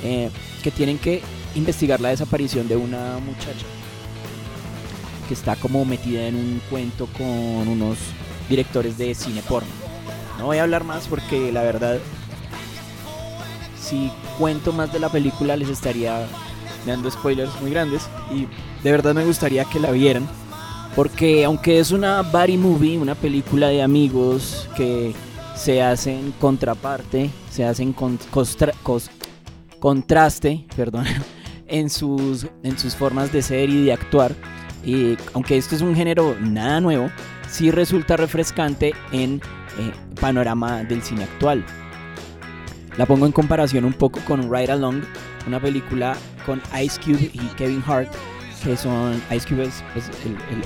eh, 0.03 0.31
que 0.63 0.71
tienen 0.71 0.99
que 0.99 1.23
investigar 1.55 2.01
la 2.01 2.11
desaparición 2.11 2.69
de 2.69 2.77
una 2.77 3.19
muchacha 3.19 3.65
que 5.27 5.35
está 5.35 5.57
como 5.57 5.85
metida 5.85 6.27
en 6.27 6.37
un 6.37 6.61
cuento 6.69 7.09
con 7.17 7.27
unos 7.69 7.99
directores 8.49 8.99
de 8.99 9.15
cine 9.15 9.43
porno. 9.49 9.69
No 10.39 10.47
voy 10.47 10.59
a 10.59 10.63
hablar 10.65 10.85
más 10.85 11.07
porque 11.09 11.53
la 11.53 11.63
verdad, 11.63 11.99
si 13.81 14.11
cuento 14.39 14.73
más 14.73 14.93
de 14.93 14.99
la 14.99 15.09
película 15.09 15.57
les 15.57 15.69
estaría 15.69 16.27
dando 16.87 17.11
spoilers 17.11 17.59
muy 17.61 17.71
grandes 17.71 18.03
y 18.31 18.47
de 18.83 18.91
verdad 18.91 19.15
me 19.15 19.25
gustaría 19.25 19.65
que 19.65 19.81
la 19.81 19.91
vieran. 19.91 20.29
Porque 20.95 21.45
aunque 21.45 21.81
es 21.81 21.91
una 21.91 22.23
body 22.23 22.57
movie, 22.57 22.99
una 22.99 23.15
película 23.15 23.69
de 23.69 23.83
amigos 23.83 24.69
que 24.77 25.13
se 25.55 25.83
hacen 25.83 26.33
contraparte, 26.41 27.31
se 27.51 27.65
hacen 27.65 27.93
con, 27.93 28.19
contraste, 29.79 30.67
perdón, 30.77 31.05
en 31.67 31.91
sus, 31.91 32.47
en 32.63 32.79
sus 32.79 32.95
formas 32.95 33.33
de 33.33 33.43
ser 33.43 33.71
y 33.71 33.85
de 33.85 33.93
actuar, 33.93 34.35
y 34.85 35.17
aunque 35.33 35.57
esto 35.57 35.75
es 35.75 35.81
un 35.81 35.95
género 35.95 36.37
nada 36.41 36.81
nuevo, 36.81 37.11
sí 37.49 37.71
resulta 37.71 38.17
refrescante 38.17 38.93
en 39.13 39.41
eh, 39.79 39.93
panorama 40.21 40.85
del 40.85 41.03
cine 41.03 41.25
actual. 41.25 41.65
La 42.97 43.07
pongo 43.07 43.27
en 43.27 43.33
comparación 43.33 43.85
un 43.85 43.93
poco 43.93 44.21
con 44.21 44.53
Ride 44.53 44.73
Along, 44.73 45.03
una 45.47 45.61
película 45.61 46.17
con 46.47 46.63
Ice 46.83 47.01
Cube 47.01 47.31
y 47.33 47.41
Kevin 47.57 47.83
Hart, 47.87 48.09
que 48.63 48.77
son 48.77 49.21
Ice 49.35 49.49
Cube 49.49 49.65
es, 49.65 49.83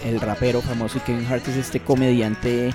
el, 0.04 0.21
rapero 0.21 0.61
famoso 0.61 0.99
y 0.99 1.00
Kevin 1.02 1.26
Hart 1.26 1.47
es 1.49 1.57
este 1.57 1.80
comediante 1.80 2.73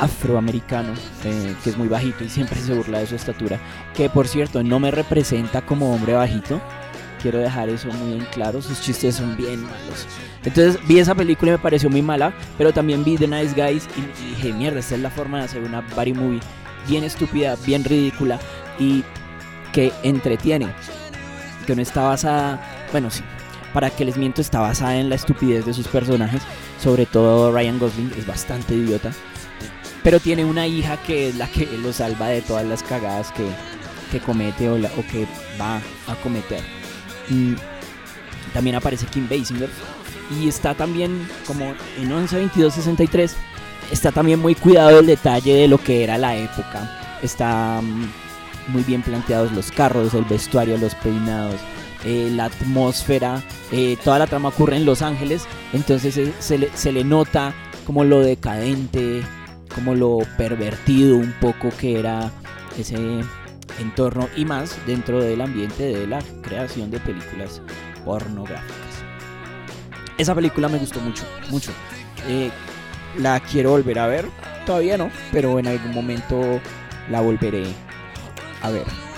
afroamericano 0.00 0.92
eh, 1.24 1.54
que 1.62 1.70
es 1.70 1.76
muy 1.76 1.88
bajito 1.88 2.24
y 2.24 2.28
siempre 2.28 2.58
se 2.60 2.74
burla 2.74 2.98
de 2.98 3.06
su 3.06 3.16
estatura, 3.16 3.58
que 3.94 4.08
por 4.08 4.26
cierto 4.26 4.62
no 4.62 4.80
me 4.80 4.90
representa 4.90 5.62
como 5.62 5.94
hombre 5.94 6.14
bajito, 6.14 6.60
quiero 7.20 7.38
dejar 7.38 7.68
eso 7.68 7.88
muy 7.88 8.14
en 8.14 8.24
claro, 8.26 8.62
sus 8.62 8.80
chistes 8.80 9.16
son 9.16 9.36
bien 9.36 9.62
malos. 9.62 10.06
Entonces 10.44 10.78
vi 10.88 10.98
esa 10.98 11.14
película 11.14 11.50
y 11.50 11.52
me 11.52 11.58
pareció 11.58 11.90
muy 11.90 12.02
mala, 12.02 12.32
pero 12.56 12.72
también 12.72 13.04
vi 13.04 13.16
The 13.16 13.28
Nice 13.28 13.54
Guys 13.54 13.88
y, 13.96 14.30
dije, 14.30 14.52
mierda, 14.52 14.80
esta 14.80 14.94
es 14.94 15.00
la 15.02 15.10
forma 15.10 15.38
de 15.38 15.44
hacer 15.44 15.62
una 15.62 15.82
body 15.94 16.14
movie 16.14 16.40
bien 16.88 17.04
estúpida, 17.04 17.56
bien 17.66 17.84
ridícula 17.84 18.38
y 18.78 19.04
que 19.72 19.92
entretiene. 20.02 20.68
Que 21.66 21.76
no 21.76 21.82
está 21.82 22.02
basada, 22.02 22.88
bueno, 22.90 23.10
sí, 23.10 23.22
para 23.74 23.90
que 23.90 24.04
les 24.04 24.16
miento, 24.16 24.40
está 24.40 24.60
basada 24.60 24.96
en 24.96 25.10
la 25.10 25.14
estupidez 25.14 25.66
de 25.66 25.74
sus 25.74 25.86
personajes, 25.88 26.42
sobre 26.82 27.06
todo 27.06 27.52
Ryan 27.52 27.78
Gosling, 27.78 28.12
es 28.16 28.26
bastante 28.26 28.74
idiota. 28.74 29.12
Pero 30.02 30.20
tiene 30.20 30.44
una 30.44 30.66
hija 30.66 30.96
que 31.02 31.28
es 31.28 31.36
la 31.36 31.46
que 31.46 31.66
lo 31.82 31.92
salva 31.92 32.28
de 32.28 32.42
todas 32.42 32.64
las 32.66 32.82
cagadas 32.82 33.32
que, 33.32 34.20
comete 34.20 34.68
o, 34.68 34.74
o 34.74 35.06
que 35.10 35.26
va 35.60 35.76
a 36.06 36.14
cometer. 36.22 36.62
Y 37.28 37.54
también 38.52 38.76
aparece 38.76 39.06
Kim 39.06 39.28
Basinger, 39.28 39.70
y 40.30 40.48
está 40.48 40.74
también 40.74 41.28
como 41.46 41.74
en 41.98 42.12
11, 42.12 42.36
22, 42.36 42.74
63 42.74 43.36
está 43.90 44.12
también 44.12 44.38
muy 44.38 44.54
cuidado 44.54 45.00
el 45.00 45.06
detalle 45.06 45.54
de 45.54 45.68
lo 45.68 45.78
que 45.78 46.04
era 46.04 46.18
la 46.18 46.36
época. 46.36 47.18
Está 47.22 47.80
mm, 47.82 48.72
muy 48.72 48.82
bien 48.84 49.02
planteados 49.02 49.52
los 49.52 49.70
carros 49.72 50.14
el 50.14 50.24
vestuario 50.24 50.78
los 50.78 50.94
peinados 50.94 51.56
eh, 52.04 52.30
la 52.32 52.44
atmósfera 52.46 53.42
eh, 53.72 53.96
toda 54.02 54.18
la 54.18 54.26
trama 54.26 54.48
ocurre 54.50 54.76
en 54.76 54.84
Los 54.84 55.02
Ángeles. 55.02 55.44
Entonces 55.72 56.18
se, 56.38 56.58
le, 56.58 56.70
se 56.74 56.92
le 56.92 57.04
nota 57.04 57.52
como 57.86 58.04
lo 58.04 58.20
decadente 58.20 59.22
como 59.74 59.94
lo 59.94 60.18
pervertido 60.36 61.16
un 61.16 61.32
poco 61.40 61.70
que 61.78 61.98
era 61.98 62.30
ese 62.78 62.96
entorno 63.78 64.28
y 64.36 64.44
más 64.44 64.76
dentro 64.86 65.22
del 65.22 65.40
ambiente 65.40 65.84
de 65.84 66.06
la 66.06 66.20
creación 66.42 66.90
de 66.90 67.00
películas 67.00 67.62
pornográficas. 68.04 68.76
Esa 70.18 70.34
película 70.34 70.68
me 70.68 70.78
gustó 70.78 71.00
mucho, 71.00 71.24
mucho. 71.50 71.70
Eh, 72.28 72.50
la 73.18 73.40
quiero 73.40 73.70
volver 73.70 73.98
a 73.98 74.06
ver, 74.06 74.26
todavía 74.66 74.98
no, 74.98 75.10
pero 75.32 75.58
en 75.58 75.66
algún 75.66 75.94
momento 75.94 76.60
la 77.08 77.20
volveré 77.20 77.64
a 78.62 78.70
ver. 78.70 79.09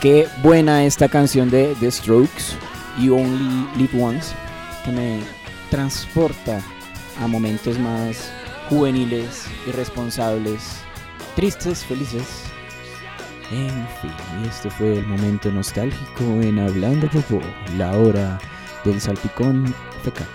Qué 0.00 0.28
buena 0.44 0.84
esta 0.84 1.08
canción 1.08 1.50
de 1.50 1.74
The 1.80 1.90
Strokes, 1.90 2.56
You 3.00 3.16
Only 3.16 3.66
Live 3.76 4.00
Once, 4.00 4.32
que 4.84 4.92
me 4.92 5.18
transporta 5.70 6.62
a 7.20 7.26
momentos 7.26 7.76
más 7.80 8.32
juveniles, 8.68 9.48
irresponsables, 9.66 10.84
tristes, 11.34 11.84
felices. 11.84 12.44
En 13.50 13.88
fin, 14.00 14.12
y 14.40 14.46
este 14.46 14.70
fue 14.70 14.98
el 14.98 15.06
momento 15.08 15.50
nostálgico 15.50 16.22
en 16.22 16.60
Hablando 16.60 17.10
Popo, 17.10 17.40
la 17.76 17.90
hora 17.98 18.38
del 18.84 19.00
salpicón 19.00 19.74
fecal. 20.04 20.28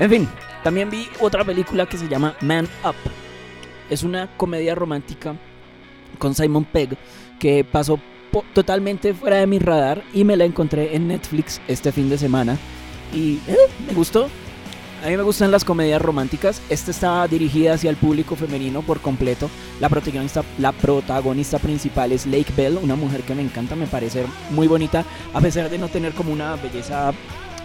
En 0.00 0.10
fin, 0.10 0.28
también 0.64 0.90
vi 0.90 1.08
otra 1.20 1.44
película 1.44 1.86
que 1.86 1.98
se 1.98 2.08
llama 2.08 2.34
Man 2.40 2.66
Up. 2.84 2.96
Es 3.90 4.02
una 4.02 4.26
comedia 4.36 4.74
romántica 4.74 5.36
con 6.18 6.34
Simon 6.34 6.64
Pegg 6.64 6.98
que 7.38 7.62
pasó 7.62 8.00
totalmente 8.52 9.14
fuera 9.14 9.36
de 9.36 9.46
mi 9.46 9.58
radar 9.58 10.02
y 10.12 10.24
me 10.24 10.36
la 10.36 10.44
encontré 10.44 10.94
en 10.94 11.08
Netflix 11.08 11.60
este 11.68 11.92
fin 11.92 12.08
de 12.08 12.18
semana 12.18 12.58
y 13.14 13.38
eh, 13.48 13.56
me 13.86 13.94
gustó. 13.94 14.28
A 15.04 15.08
mí 15.08 15.16
me 15.16 15.22
gustan 15.22 15.52
las 15.52 15.64
comedias 15.64 16.02
románticas. 16.02 16.60
Esta 16.68 16.90
estaba 16.90 17.28
dirigida 17.28 17.74
hacia 17.74 17.88
el 17.88 17.96
público 17.96 18.34
femenino 18.34 18.82
por 18.82 19.00
completo. 19.00 19.48
La 19.80 19.88
protagonista, 19.88 20.42
la 20.58 20.72
protagonista 20.72 21.60
principal 21.60 22.10
es 22.10 22.26
Lake 22.26 22.52
Bell, 22.56 22.78
una 22.82 22.96
mujer 22.96 23.22
que 23.22 23.34
me 23.34 23.42
encanta, 23.42 23.76
me 23.76 23.86
parece 23.86 24.24
muy 24.50 24.66
bonita, 24.66 25.04
a 25.32 25.40
pesar 25.40 25.70
de 25.70 25.78
no 25.78 25.88
tener 25.88 26.14
como 26.14 26.32
una 26.32 26.56
belleza 26.56 27.12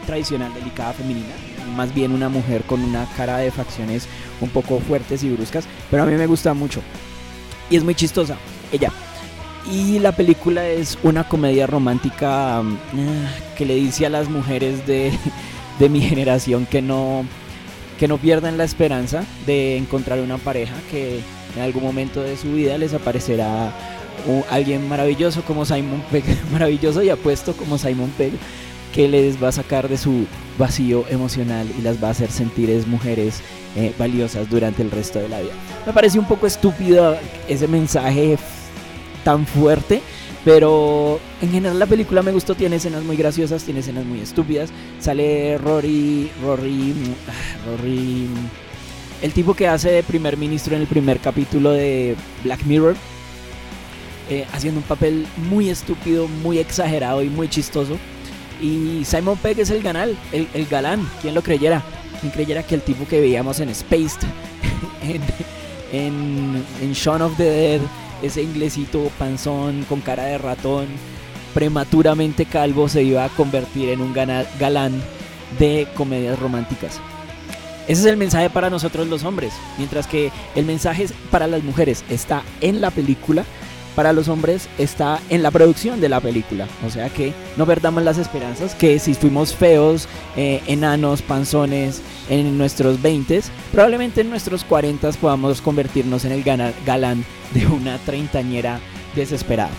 tradicional 0.05 0.53
delicada 0.53 0.93
femenina. 0.93 1.33
Más 1.75 1.93
bien 1.93 2.11
una 2.11 2.29
mujer 2.29 2.61
con 2.63 2.83
una 2.83 3.07
cara 3.17 3.37
de 3.37 3.49
facciones 3.49 4.07
un 4.39 4.49
poco 4.49 4.79
fuertes 4.79 5.23
y 5.23 5.29
bruscas. 5.29 5.65
Pero 5.89 6.03
a 6.03 6.05
mí 6.05 6.13
me 6.13 6.27
gusta 6.27 6.53
mucho. 6.53 6.81
Y 7.69 7.77
es 7.77 7.83
muy 7.83 7.95
chistosa. 7.95 8.37
Ella. 8.71 8.91
Y 9.71 9.99
la 9.99 10.11
película 10.11 10.67
es 10.67 10.97
una 11.03 11.27
comedia 11.27 11.67
romántica 11.67 12.61
mm, 12.61 13.55
que 13.57 13.65
le 13.65 13.75
dice 13.75 14.05
a 14.05 14.09
las 14.09 14.29
mujeres 14.29 14.85
de, 14.87 15.11
mi 15.89 16.01
generación 16.01 16.65
que 16.65 16.81
no, 16.81 17.25
que 17.99 18.07
no 18.07 18.17
pierdan 18.17 18.57
la 18.57 18.63
esperanza 18.63 19.23
de 19.45 19.77
encontrar 19.77 20.19
una 20.19 20.37
pareja 20.37 20.75
que 20.89 21.19
en 21.55 21.61
algún 21.61 21.83
momento 21.83 22.21
de 22.21 22.37
su 22.37 22.53
vida 22.53 22.77
les 22.77 22.93
aparecerá 22.93 23.73
alguien 24.49 24.87
maravilloso 24.87 25.43
como 25.43 25.65
Simon 25.65 26.03
Pegg, 26.11 26.23
maravilloso 26.51 27.03
y 27.03 27.09
apuesto 27.09 27.53
como 27.53 27.77
Simon 27.77 28.11
Pegg, 28.17 28.33
que 28.93 29.07
les 29.07 29.41
va 29.41 29.49
a 29.49 29.51
sacar 29.51 29.89
de 29.89 29.97
su 29.97 30.25
vacío 30.57 31.05
emocional 31.09 31.67
y 31.77 31.81
las 31.81 32.01
va 32.01 32.09
a 32.09 32.11
hacer 32.11 32.31
sentir 32.31 32.69
es 32.69 32.87
mujeres 32.87 33.41
eh, 33.75 33.91
valiosas 33.97 34.49
durante 34.49 34.83
el 34.83 34.91
resto 34.91 35.19
de 35.19 35.29
la 35.29 35.41
vida. 35.41 35.53
Me 35.85 35.93
parece 35.93 36.19
un 36.19 36.25
poco 36.25 36.45
estúpido 36.45 37.17
ese 37.47 37.67
mensaje 37.67 38.37
tan 39.23 39.45
fuerte. 39.45 40.01
Pero 40.45 41.19
en 41.41 41.51
general 41.51 41.79
la 41.79 41.85
película 41.85 42.21
me 42.21 42.31
gustó, 42.31 42.53
tiene 42.53 42.75
escenas 42.75 43.03
muy 43.03 43.15
graciosas, 43.15 43.63
tiene 43.63 43.79
escenas 43.79 44.05
muy 44.05 44.19
estúpidas. 44.19 44.71
Sale 44.99 45.57
Rory, 45.57 46.29
Rory, 46.43 46.93
ah, 47.29 47.77
Rory, 47.77 48.27
el 49.21 49.31
tipo 49.31 49.53
que 49.53 49.69
hace 49.69 49.89
de 49.89 50.03
primer 50.03 50.35
ministro 50.35 50.75
en 50.75 50.81
el 50.81 50.87
primer 50.87 51.19
capítulo 51.19 51.71
de 51.71 52.17
Black 52.43 52.65
Mirror, 52.65 52.95
eh, 54.29 54.45
haciendo 54.51 54.81
un 54.81 54.85
papel 54.85 55.25
muy 55.49 55.69
estúpido, 55.69 56.27
muy 56.27 56.59
exagerado 56.59 57.23
y 57.23 57.29
muy 57.29 57.47
chistoso. 57.47 57.97
Y 58.61 59.03
Simon 59.05 59.37
Pegg 59.37 59.59
es 59.59 59.69
el 59.69 59.81
ganal, 59.81 60.17
el, 60.33 60.47
el 60.53 60.65
galán, 60.65 61.09
quien 61.21 61.35
lo 61.35 61.41
creyera. 61.41 61.81
Quien 62.19 62.33
creyera 62.33 62.63
que 62.63 62.75
el 62.75 62.81
tipo 62.81 63.07
que 63.07 63.21
veíamos 63.21 63.61
en 63.61 63.73
Spaced, 63.73 64.27
en, 65.01 65.21
en, 65.93 66.65
en 66.81 66.93
Shaun 66.93 67.21
of 67.21 67.35
the 67.37 67.43
Dead, 67.43 67.81
ese 68.23 68.41
inglesito 68.41 69.11
panzón 69.19 69.85
con 69.87 70.01
cara 70.01 70.23
de 70.23 70.39
ratón, 70.39 70.87
prematuramente 71.53 72.45
calvo, 72.45 72.89
se 72.89 73.03
iba 73.03 73.23
a 73.23 73.29
convertir 73.29 73.89
en 73.89 74.01
un 74.01 74.13
galán 74.13 75.01
de 75.59 75.87
comedias 75.95 76.39
románticas. 76.39 76.99
Ese 77.87 78.01
es 78.01 78.05
el 78.05 78.17
mensaje 78.17 78.49
para 78.49 78.69
nosotros 78.69 79.07
los 79.07 79.25
hombres, 79.25 79.53
mientras 79.77 80.07
que 80.07 80.31
el 80.55 80.65
mensaje 80.65 81.05
para 81.29 81.47
las 81.47 81.63
mujeres 81.63 82.03
está 82.09 82.41
en 82.61 82.79
la 82.79 82.91
película, 82.91 83.43
para 83.95 84.13
los 84.13 84.27
hombres 84.29 84.69
está 84.77 85.19
en 85.29 85.43
la 85.43 85.51
producción 85.51 85.99
de 86.01 86.09
la 86.09 86.21
película. 86.21 86.67
O 86.85 86.89
sea 86.89 87.09
que 87.09 87.33
no 87.57 87.65
perdamos 87.65 88.03
las 88.03 88.17
esperanzas, 88.17 88.73
que 88.73 88.99
si 88.99 89.13
fuimos 89.13 89.53
feos, 89.53 90.07
eh, 90.35 90.61
enanos, 90.65 91.21
panzones 91.21 92.01
en 92.29 92.57
nuestros 92.57 93.01
20, 93.01 93.41
probablemente 93.73 94.21
en 94.21 94.29
nuestros 94.29 94.63
40 94.63 95.11
podamos 95.13 95.61
convertirnos 95.61 96.23
en 96.23 96.31
el 96.31 96.43
galán 96.43 97.25
de 97.53 97.67
una 97.67 97.97
treintañera 97.97 98.79
desesperada. 99.15 99.71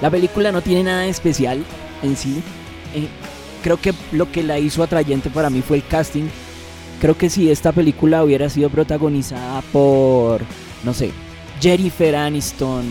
La 0.00 0.08
película 0.10 0.50
no 0.50 0.62
tiene 0.62 0.84
nada 0.84 1.04
especial 1.04 1.62
en 2.02 2.16
sí. 2.16 2.42
Eh, 2.94 3.08
creo 3.62 3.78
que 3.78 3.92
lo 4.12 4.32
que 4.32 4.42
la 4.42 4.58
hizo 4.58 4.82
atrayente 4.82 5.28
para 5.28 5.50
mí 5.50 5.60
fue 5.60 5.76
el 5.76 5.86
casting. 5.86 6.28
Creo 7.00 7.18
que 7.18 7.28
si 7.28 7.50
esta 7.50 7.72
película 7.72 8.24
hubiera 8.24 8.48
sido 8.48 8.70
protagonizada 8.70 9.60
por, 9.72 10.40
no 10.82 10.94
sé, 10.94 11.10
Jennifer 11.60 12.16
Aniston, 12.16 12.84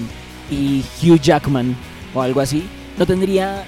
y 0.51 0.83
Hugh 1.01 1.19
Jackman 1.19 1.75
o 2.13 2.21
algo 2.21 2.41
así, 2.41 2.63
no 2.99 3.07
tendría, 3.07 3.63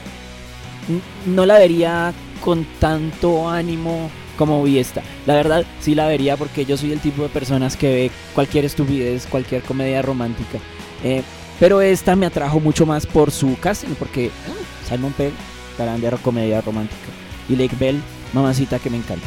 no 1.26 1.46
la 1.46 1.58
vería 1.58 2.14
con 2.44 2.66
tanto 2.80 3.50
ánimo 3.50 4.12
como 4.46 4.62
vi 4.64 4.78
esta. 4.78 5.02
La 5.26 5.36
verdad, 5.36 5.66
sí 5.80 5.96
la 5.96 6.06
vería 6.06 6.36
porque 6.36 6.66
yo 6.66 6.76
soy 6.76 6.92
el 6.92 7.00
tipo 7.00 7.24
de 7.24 7.30
personas 7.30 7.78
que 7.78 7.88
ve 7.88 8.12
cualquier 8.36 8.66
estupidez, 8.66 9.26
cualquier 9.26 9.62
comedia 9.62 10.02
romántica. 10.02 10.60
Eh, 11.02 11.24
pero 11.62 11.80
esta 11.80 12.16
me 12.18 12.26
atrajo 12.26 12.60
mucho 12.60 12.86
más 12.86 13.06
por 13.06 13.32
su 13.32 13.58
casting, 13.60 13.96
porque 13.98 14.28
uh, 14.28 14.90
Simon 14.90 15.14
Pegg, 15.14 15.32
grande 15.78 16.12
comedia 16.22 16.60
romántica. 16.60 17.08
Y 17.48 17.56
Lake 17.56 17.76
Bell, 17.80 18.02
mamacita 18.34 18.80
que 18.80 18.90
me 18.90 18.98
encanta. 18.98 19.26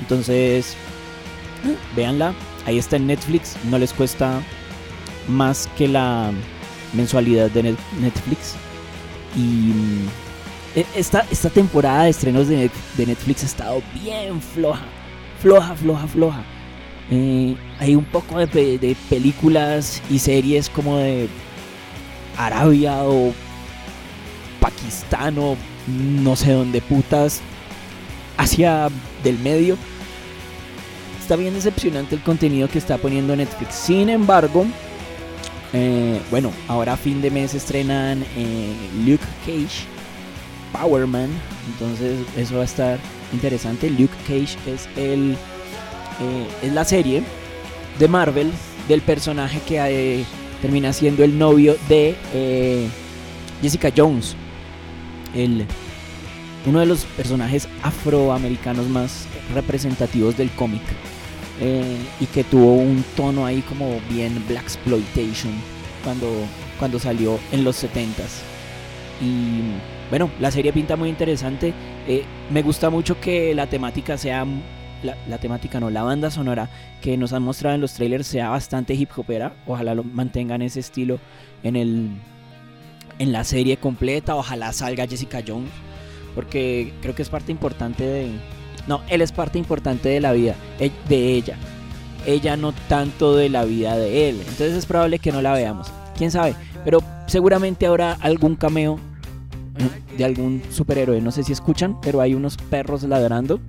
Entonces, 0.00 0.76
uh, 1.64 1.96
véanla. 1.96 2.32
Ahí 2.64 2.78
está 2.78 2.94
en 2.94 3.08
Netflix. 3.08 3.56
No 3.64 3.78
les 3.78 3.92
cuesta 3.92 4.40
más 5.28 5.68
que 5.76 5.88
la 5.88 6.30
mensualidad 6.92 7.50
de 7.50 7.74
Netflix. 8.00 8.54
Y 9.36 9.40
mm, 9.40 10.08
esta, 10.74 11.26
esta 11.30 11.50
temporada 11.50 12.04
de 12.04 12.10
estrenos 12.10 12.48
de 12.48 12.70
Netflix 12.98 13.42
ha 13.42 13.46
estado 13.46 13.82
bien 14.02 14.40
floja. 14.40 14.84
Floja, 15.40 15.74
floja, 15.74 16.06
floja. 16.06 16.44
Eh, 17.10 17.54
hay 17.78 17.94
un 17.94 18.04
poco 18.04 18.38
de, 18.38 18.78
de, 18.78 18.96
películas 19.10 20.02
y 20.10 20.18
series 20.18 20.70
como 20.70 20.96
de 20.96 21.28
Arabia 22.38 23.04
o 23.04 23.32
Pakistán 24.58 25.38
o 25.38 25.56
no 25.86 26.34
sé 26.34 26.52
dónde 26.52 26.80
putas. 26.80 27.40
Hacia 28.36 28.88
del 29.22 29.38
medio. 29.38 29.76
Está 31.20 31.36
bien 31.36 31.54
decepcionante 31.54 32.14
el 32.14 32.22
contenido 32.22 32.68
que 32.68 32.78
está 32.78 32.98
poniendo 32.98 33.36
Netflix. 33.36 33.74
Sin 33.74 34.08
embargo, 34.08 34.66
eh, 35.72 36.20
bueno, 36.30 36.52
ahora 36.68 36.94
a 36.94 36.96
fin 36.96 37.22
de 37.22 37.30
mes 37.30 37.54
estrenan 37.54 38.24
eh, 38.36 38.74
Luke 39.06 39.24
Cage, 39.46 39.86
Power 40.78 41.06
Man. 41.06 41.30
Entonces 41.72 42.18
eso 42.36 42.56
va 42.56 42.62
a 42.62 42.66
estar 42.66 42.98
interesante. 43.32 43.90
Luke 43.90 44.14
Cage 44.26 44.56
es 44.66 44.88
el 44.96 45.36
eh, 46.20 46.46
es 46.62 46.72
la 46.72 46.84
serie 46.84 47.22
de 47.98 48.08
Marvel 48.08 48.52
del 48.88 49.00
personaje 49.00 49.60
que 49.66 50.24
termina 50.60 50.92
siendo 50.92 51.24
el 51.24 51.38
novio 51.38 51.76
de 51.88 52.88
Jessica 53.62 53.90
Jones. 53.96 54.36
El, 55.34 55.66
uno 56.66 56.80
de 56.80 56.86
los 56.86 57.04
personajes 57.04 57.68
afroamericanos 57.82 58.86
más 58.88 59.26
representativos 59.54 60.36
del 60.36 60.50
cómic. 60.50 60.82
Eh, 61.60 61.98
y 62.18 62.26
que 62.26 62.42
tuvo 62.42 62.74
un 62.74 63.04
tono 63.16 63.46
ahí 63.46 63.62
como 63.62 64.00
bien 64.10 64.44
black 64.48 64.64
exploitation 64.64 65.52
cuando, 66.02 66.28
cuando 66.78 66.98
salió 66.98 67.38
en 67.52 67.64
los 67.64 67.82
70s. 67.82 68.42
Y 69.22 69.62
bueno, 70.10 70.30
la 70.40 70.50
serie 70.50 70.72
pinta 70.72 70.96
muy 70.96 71.08
interesante. 71.08 71.72
Eh, 72.06 72.24
me 72.50 72.62
gusta 72.62 72.90
mucho 72.90 73.20
que 73.20 73.54
la 73.54 73.66
temática 73.66 74.18
sea, 74.18 74.46
la, 75.02 75.38
temática 75.38 75.80
no, 75.80 75.90
la 75.90 76.02
banda 76.02 76.30
sonora 76.30 76.68
que 77.00 77.16
nos 77.16 77.32
han 77.32 77.42
mostrado 77.42 77.74
en 77.74 77.80
los 77.80 77.94
trailers 77.94 78.26
sea 78.26 78.50
bastante 78.50 78.94
hip 78.94 79.10
hopera. 79.16 79.54
Ojalá 79.66 79.94
lo 79.94 80.04
mantengan 80.04 80.62
ese 80.62 80.80
estilo 80.80 81.18
en 81.62 81.76
el 81.76 82.10
en 83.18 83.32
la 83.32 83.44
serie 83.44 83.76
completa. 83.76 84.34
Ojalá 84.36 84.72
salga 84.72 85.06
Jessica 85.06 85.42
Jones. 85.46 85.70
Porque 86.34 86.92
creo 87.00 87.14
que 87.14 87.22
es 87.22 87.28
parte 87.28 87.52
importante 87.52 88.04
de, 88.04 88.30
no, 88.86 89.02
él 89.08 89.22
es 89.22 89.32
parte 89.32 89.58
importante 89.58 90.08
de 90.08 90.20
la 90.20 90.32
vida 90.32 90.54
e, 90.78 90.90
de 91.08 91.32
ella. 91.34 91.56
Ella 92.26 92.56
no 92.56 92.72
tanto 92.88 93.36
de 93.36 93.48
la 93.48 93.64
vida 93.64 93.96
de 93.96 94.30
él. 94.30 94.36
Entonces 94.40 94.74
es 94.74 94.86
probable 94.86 95.18
que 95.18 95.32
no 95.32 95.42
la 95.42 95.52
veamos. 95.52 95.92
Quién 96.16 96.30
sabe. 96.30 96.54
Pero 96.84 97.02
seguramente 97.26 97.86
habrá 97.86 98.12
algún 98.14 98.56
cameo. 98.56 98.98
De 100.16 100.24
algún 100.24 100.62
superhéroe. 100.70 101.20
No 101.20 101.30
sé 101.30 101.42
si 101.42 101.52
escuchan, 101.52 102.00
pero 102.00 102.20
hay 102.20 102.34
unos 102.34 102.56
perros 102.56 103.02
ladrando. 103.04 103.60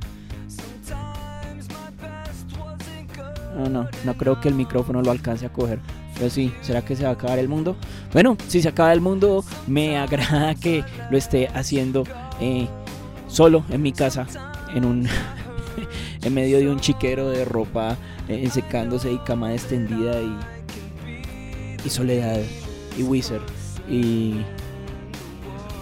No, 3.57 3.69
no, 3.69 3.87
no 4.03 4.13
creo 4.15 4.41
que 4.41 4.49
el 4.49 4.55
micrófono 4.55 5.01
lo 5.01 5.11
alcance 5.11 5.45
a 5.45 5.53
coger. 5.53 5.79
Pero 6.15 6.29
sí, 6.29 6.53
¿será 6.61 6.81
que 6.83 6.95
se 6.95 7.03
va 7.03 7.09
a 7.09 7.13
acabar 7.13 7.39
el 7.39 7.49
mundo? 7.49 7.75
Bueno, 8.13 8.37
si 8.47 8.61
se 8.61 8.69
acaba 8.69 8.93
el 8.93 9.01
mundo, 9.01 9.43
me 9.67 9.97
agrada 9.97 10.55
que 10.55 10.83
lo 11.09 11.17
esté 11.17 11.47
haciendo 11.49 12.03
eh, 12.39 12.67
solo 13.27 13.63
en 13.69 13.81
mi 13.81 13.91
casa, 13.91 14.27
en 14.73 14.85
un 14.85 15.07
en 16.21 16.33
medio 16.33 16.57
de 16.57 16.69
un 16.69 16.79
chiquero 16.79 17.29
de 17.29 17.43
ropa 17.45 17.97
eh, 18.27 18.49
secándose 18.49 19.11
y 19.11 19.17
cama 19.19 19.53
extendida 19.53 20.21
y, 20.21 20.37
y 21.85 21.89
soledad 21.89 22.39
y 22.97 23.03
wizard 23.03 23.41
y, 23.89 24.35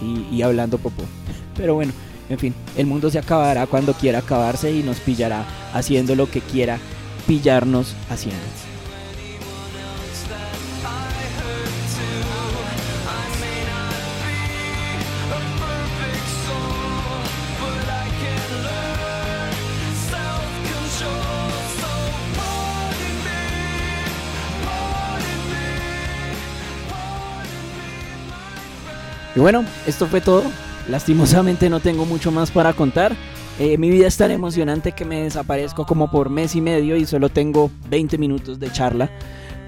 y, 0.01 0.41
hablando 0.41 0.77
popó. 0.77 1.03
Pero 1.55 1.75
bueno, 1.75 1.93
en 2.29 2.39
fin, 2.39 2.53
el 2.77 2.85
mundo 2.85 3.09
se 3.09 3.19
acabará 3.19 3.67
cuando 3.67 3.93
quiera 3.93 4.19
acabarse 4.19 4.71
y 4.71 4.83
nos 4.83 4.99
pillará 4.99 5.45
haciendo 5.73 6.15
lo 6.15 6.29
que 6.29 6.41
quiera 6.41 6.79
pillarnos 7.27 7.95
haciendo. 8.09 8.72
Y 29.35 29.39
bueno, 29.39 29.65
esto 29.87 30.07
fue 30.07 30.21
todo. 30.21 30.43
Lastimosamente 30.89 31.69
no 31.69 31.79
tengo 31.79 32.05
mucho 32.05 32.31
más 32.31 32.51
para 32.51 32.73
contar. 32.73 33.15
Eh, 33.59 33.77
mi 33.77 33.89
vida 33.89 34.07
es 34.07 34.17
tan 34.17 34.31
emocionante 34.31 34.93
que 34.93 35.05
me 35.05 35.21
desaparezco 35.21 35.85
como 35.85 36.09
por 36.09 36.29
mes 36.29 36.55
y 36.55 36.61
medio 36.61 36.95
y 36.95 37.05
solo 37.05 37.29
tengo 37.29 37.69
20 37.89 38.17
minutos 38.17 38.59
de 38.59 38.71
charla 38.71 39.11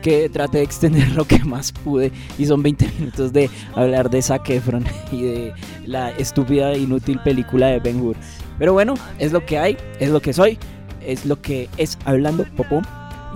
que 0.02 0.30
traté 0.30 0.60
de 0.60 0.64
extender 0.64 1.12
lo 1.16 1.26
que 1.26 1.44
más 1.44 1.72
pude 1.72 2.12
y 2.38 2.46
son 2.46 2.64
20 2.64 2.88
minutos 3.00 3.32
de 3.32 3.50
hablar 3.74 4.10
de 4.10 4.22
Zac 4.22 4.50
Efron 4.50 4.86
y 5.12 5.24
de 5.24 5.54
la 5.86 6.12
estúpida 6.12 6.72
e 6.74 6.80
inútil 6.80 7.20
película 7.20 7.68
de 7.68 7.80
Ben 7.80 8.02
Hur. 8.02 8.16
Pero 8.58 8.74
bueno, 8.74 8.96
es 9.20 9.32
lo 9.32 9.46
que 9.46 9.60
hay, 9.60 9.78
es 10.00 10.10
lo 10.10 10.22
que 10.22 10.34
soy, 10.34 10.58
es 11.02 11.26
lo 11.26 11.42
que 11.42 11.70
es 11.78 11.98
hablando 12.06 12.46
popó 12.56 12.82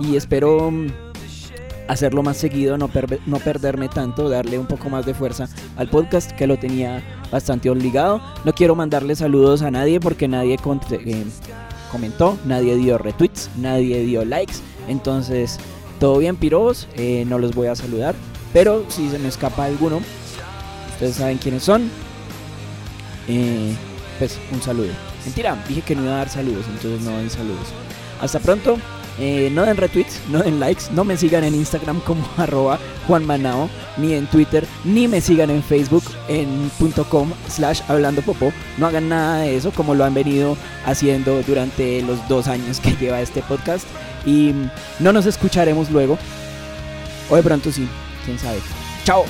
y 0.00 0.16
espero 0.16 0.70
mm, 0.70 1.09
hacerlo 1.90 2.22
más 2.22 2.36
seguido, 2.36 2.78
no, 2.78 2.88
no 3.26 3.38
perderme 3.40 3.88
tanto, 3.88 4.28
darle 4.28 4.58
un 4.58 4.66
poco 4.66 4.88
más 4.88 5.04
de 5.04 5.12
fuerza 5.12 5.48
al 5.76 5.90
podcast 5.90 6.30
que 6.30 6.46
lo 6.46 6.56
tenía 6.56 7.02
bastante 7.32 7.68
obligado. 7.68 8.22
No 8.44 8.52
quiero 8.54 8.76
mandarle 8.76 9.16
saludos 9.16 9.62
a 9.62 9.72
nadie 9.72 9.98
porque 9.98 10.28
nadie 10.28 10.54
eh, 10.54 11.24
comentó, 11.90 12.38
nadie 12.44 12.76
dio 12.76 12.96
retweets, 12.96 13.50
nadie 13.56 14.04
dio 14.04 14.24
likes. 14.24 14.54
Entonces, 14.86 15.58
todo 15.98 16.18
bien, 16.18 16.36
piros, 16.36 16.86
eh, 16.94 17.24
no 17.26 17.38
los 17.40 17.56
voy 17.56 17.66
a 17.66 17.74
saludar. 17.74 18.14
Pero 18.52 18.84
si 18.88 19.10
se 19.10 19.18
me 19.18 19.28
escapa 19.28 19.64
alguno, 19.64 20.00
ustedes 20.92 21.16
saben 21.16 21.38
quiénes 21.38 21.64
son. 21.64 21.90
Eh, 23.26 23.74
pues 24.20 24.38
un 24.52 24.62
saludo. 24.62 24.92
Mentira, 25.24 25.56
dije 25.66 25.82
que 25.82 25.96
no 25.96 26.04
iba 26.04 26.12
a 26.12 26.18
dar 26.18 26.28
saludos, 26.28 26.66
entonces 26.68 27.00
no 27.00 27.18
den 27.18 27.30
saludos. 27.30 27.66
Hasta 28.20 28.38
pronto. 28.38 28.78
Eh, 29.20 29.50
no 29.52 29.66
den 29.66 29.76
retweets, 29.76 30.18
no 30.30 30.38
den 30.42 30.58
likes, 30.58 30.84
no 30.92 31.04
me 31.04 31.16
sigan 31.16 31.44
en 31.44 31.54
Instagram 31.54 32.00
como 32.00 32.26
arroba 32.38 32.78
juanmanao, 33.06 33.68
ni 33.98 34.14
en 34.14 34.26
Twitter, 34.26 34.66
ni 34.84 35.08
me 35.08 35.20
sigan 35.20 35.50
en 35.50 35.62
Facebook 35.62 36.04
en 36.28 36.70
.com 37.10 37.30
slash 37.48 37.82
hablando 37.88 38.22
popó. 38.22 38.52
No 38.78 38.86
hagan 38.86 39.08
nada 39.08 39.40
de 39.40 39.56
eso 39.56 39.72
como 39.72 39.94
lo 39.94 40.04
han 40.04 40.14
venido 40.14 40.56
haciendo 40.86 41.42
durante 41.42 42.02
los 42.02 42.26
dos 42.28 42.48
años 42.48 42.80
que 42.80 42.92
lleva 43.00 43.20
este 43.20 43.42
podcast. 43.42 43.86
Y 44.24 44.54
no 44.98 45.12
nos 45.12 45.26
escucharemos 45.26 45.90
luego. 45.90 46.18
O 47.28 47.36
de 47.36 47.42
pronto 47.42 47.70
sí, 47.70 47.86
quién 48.24 48.38
sabe. 48.38 48.58
Chao. 49.04 49.24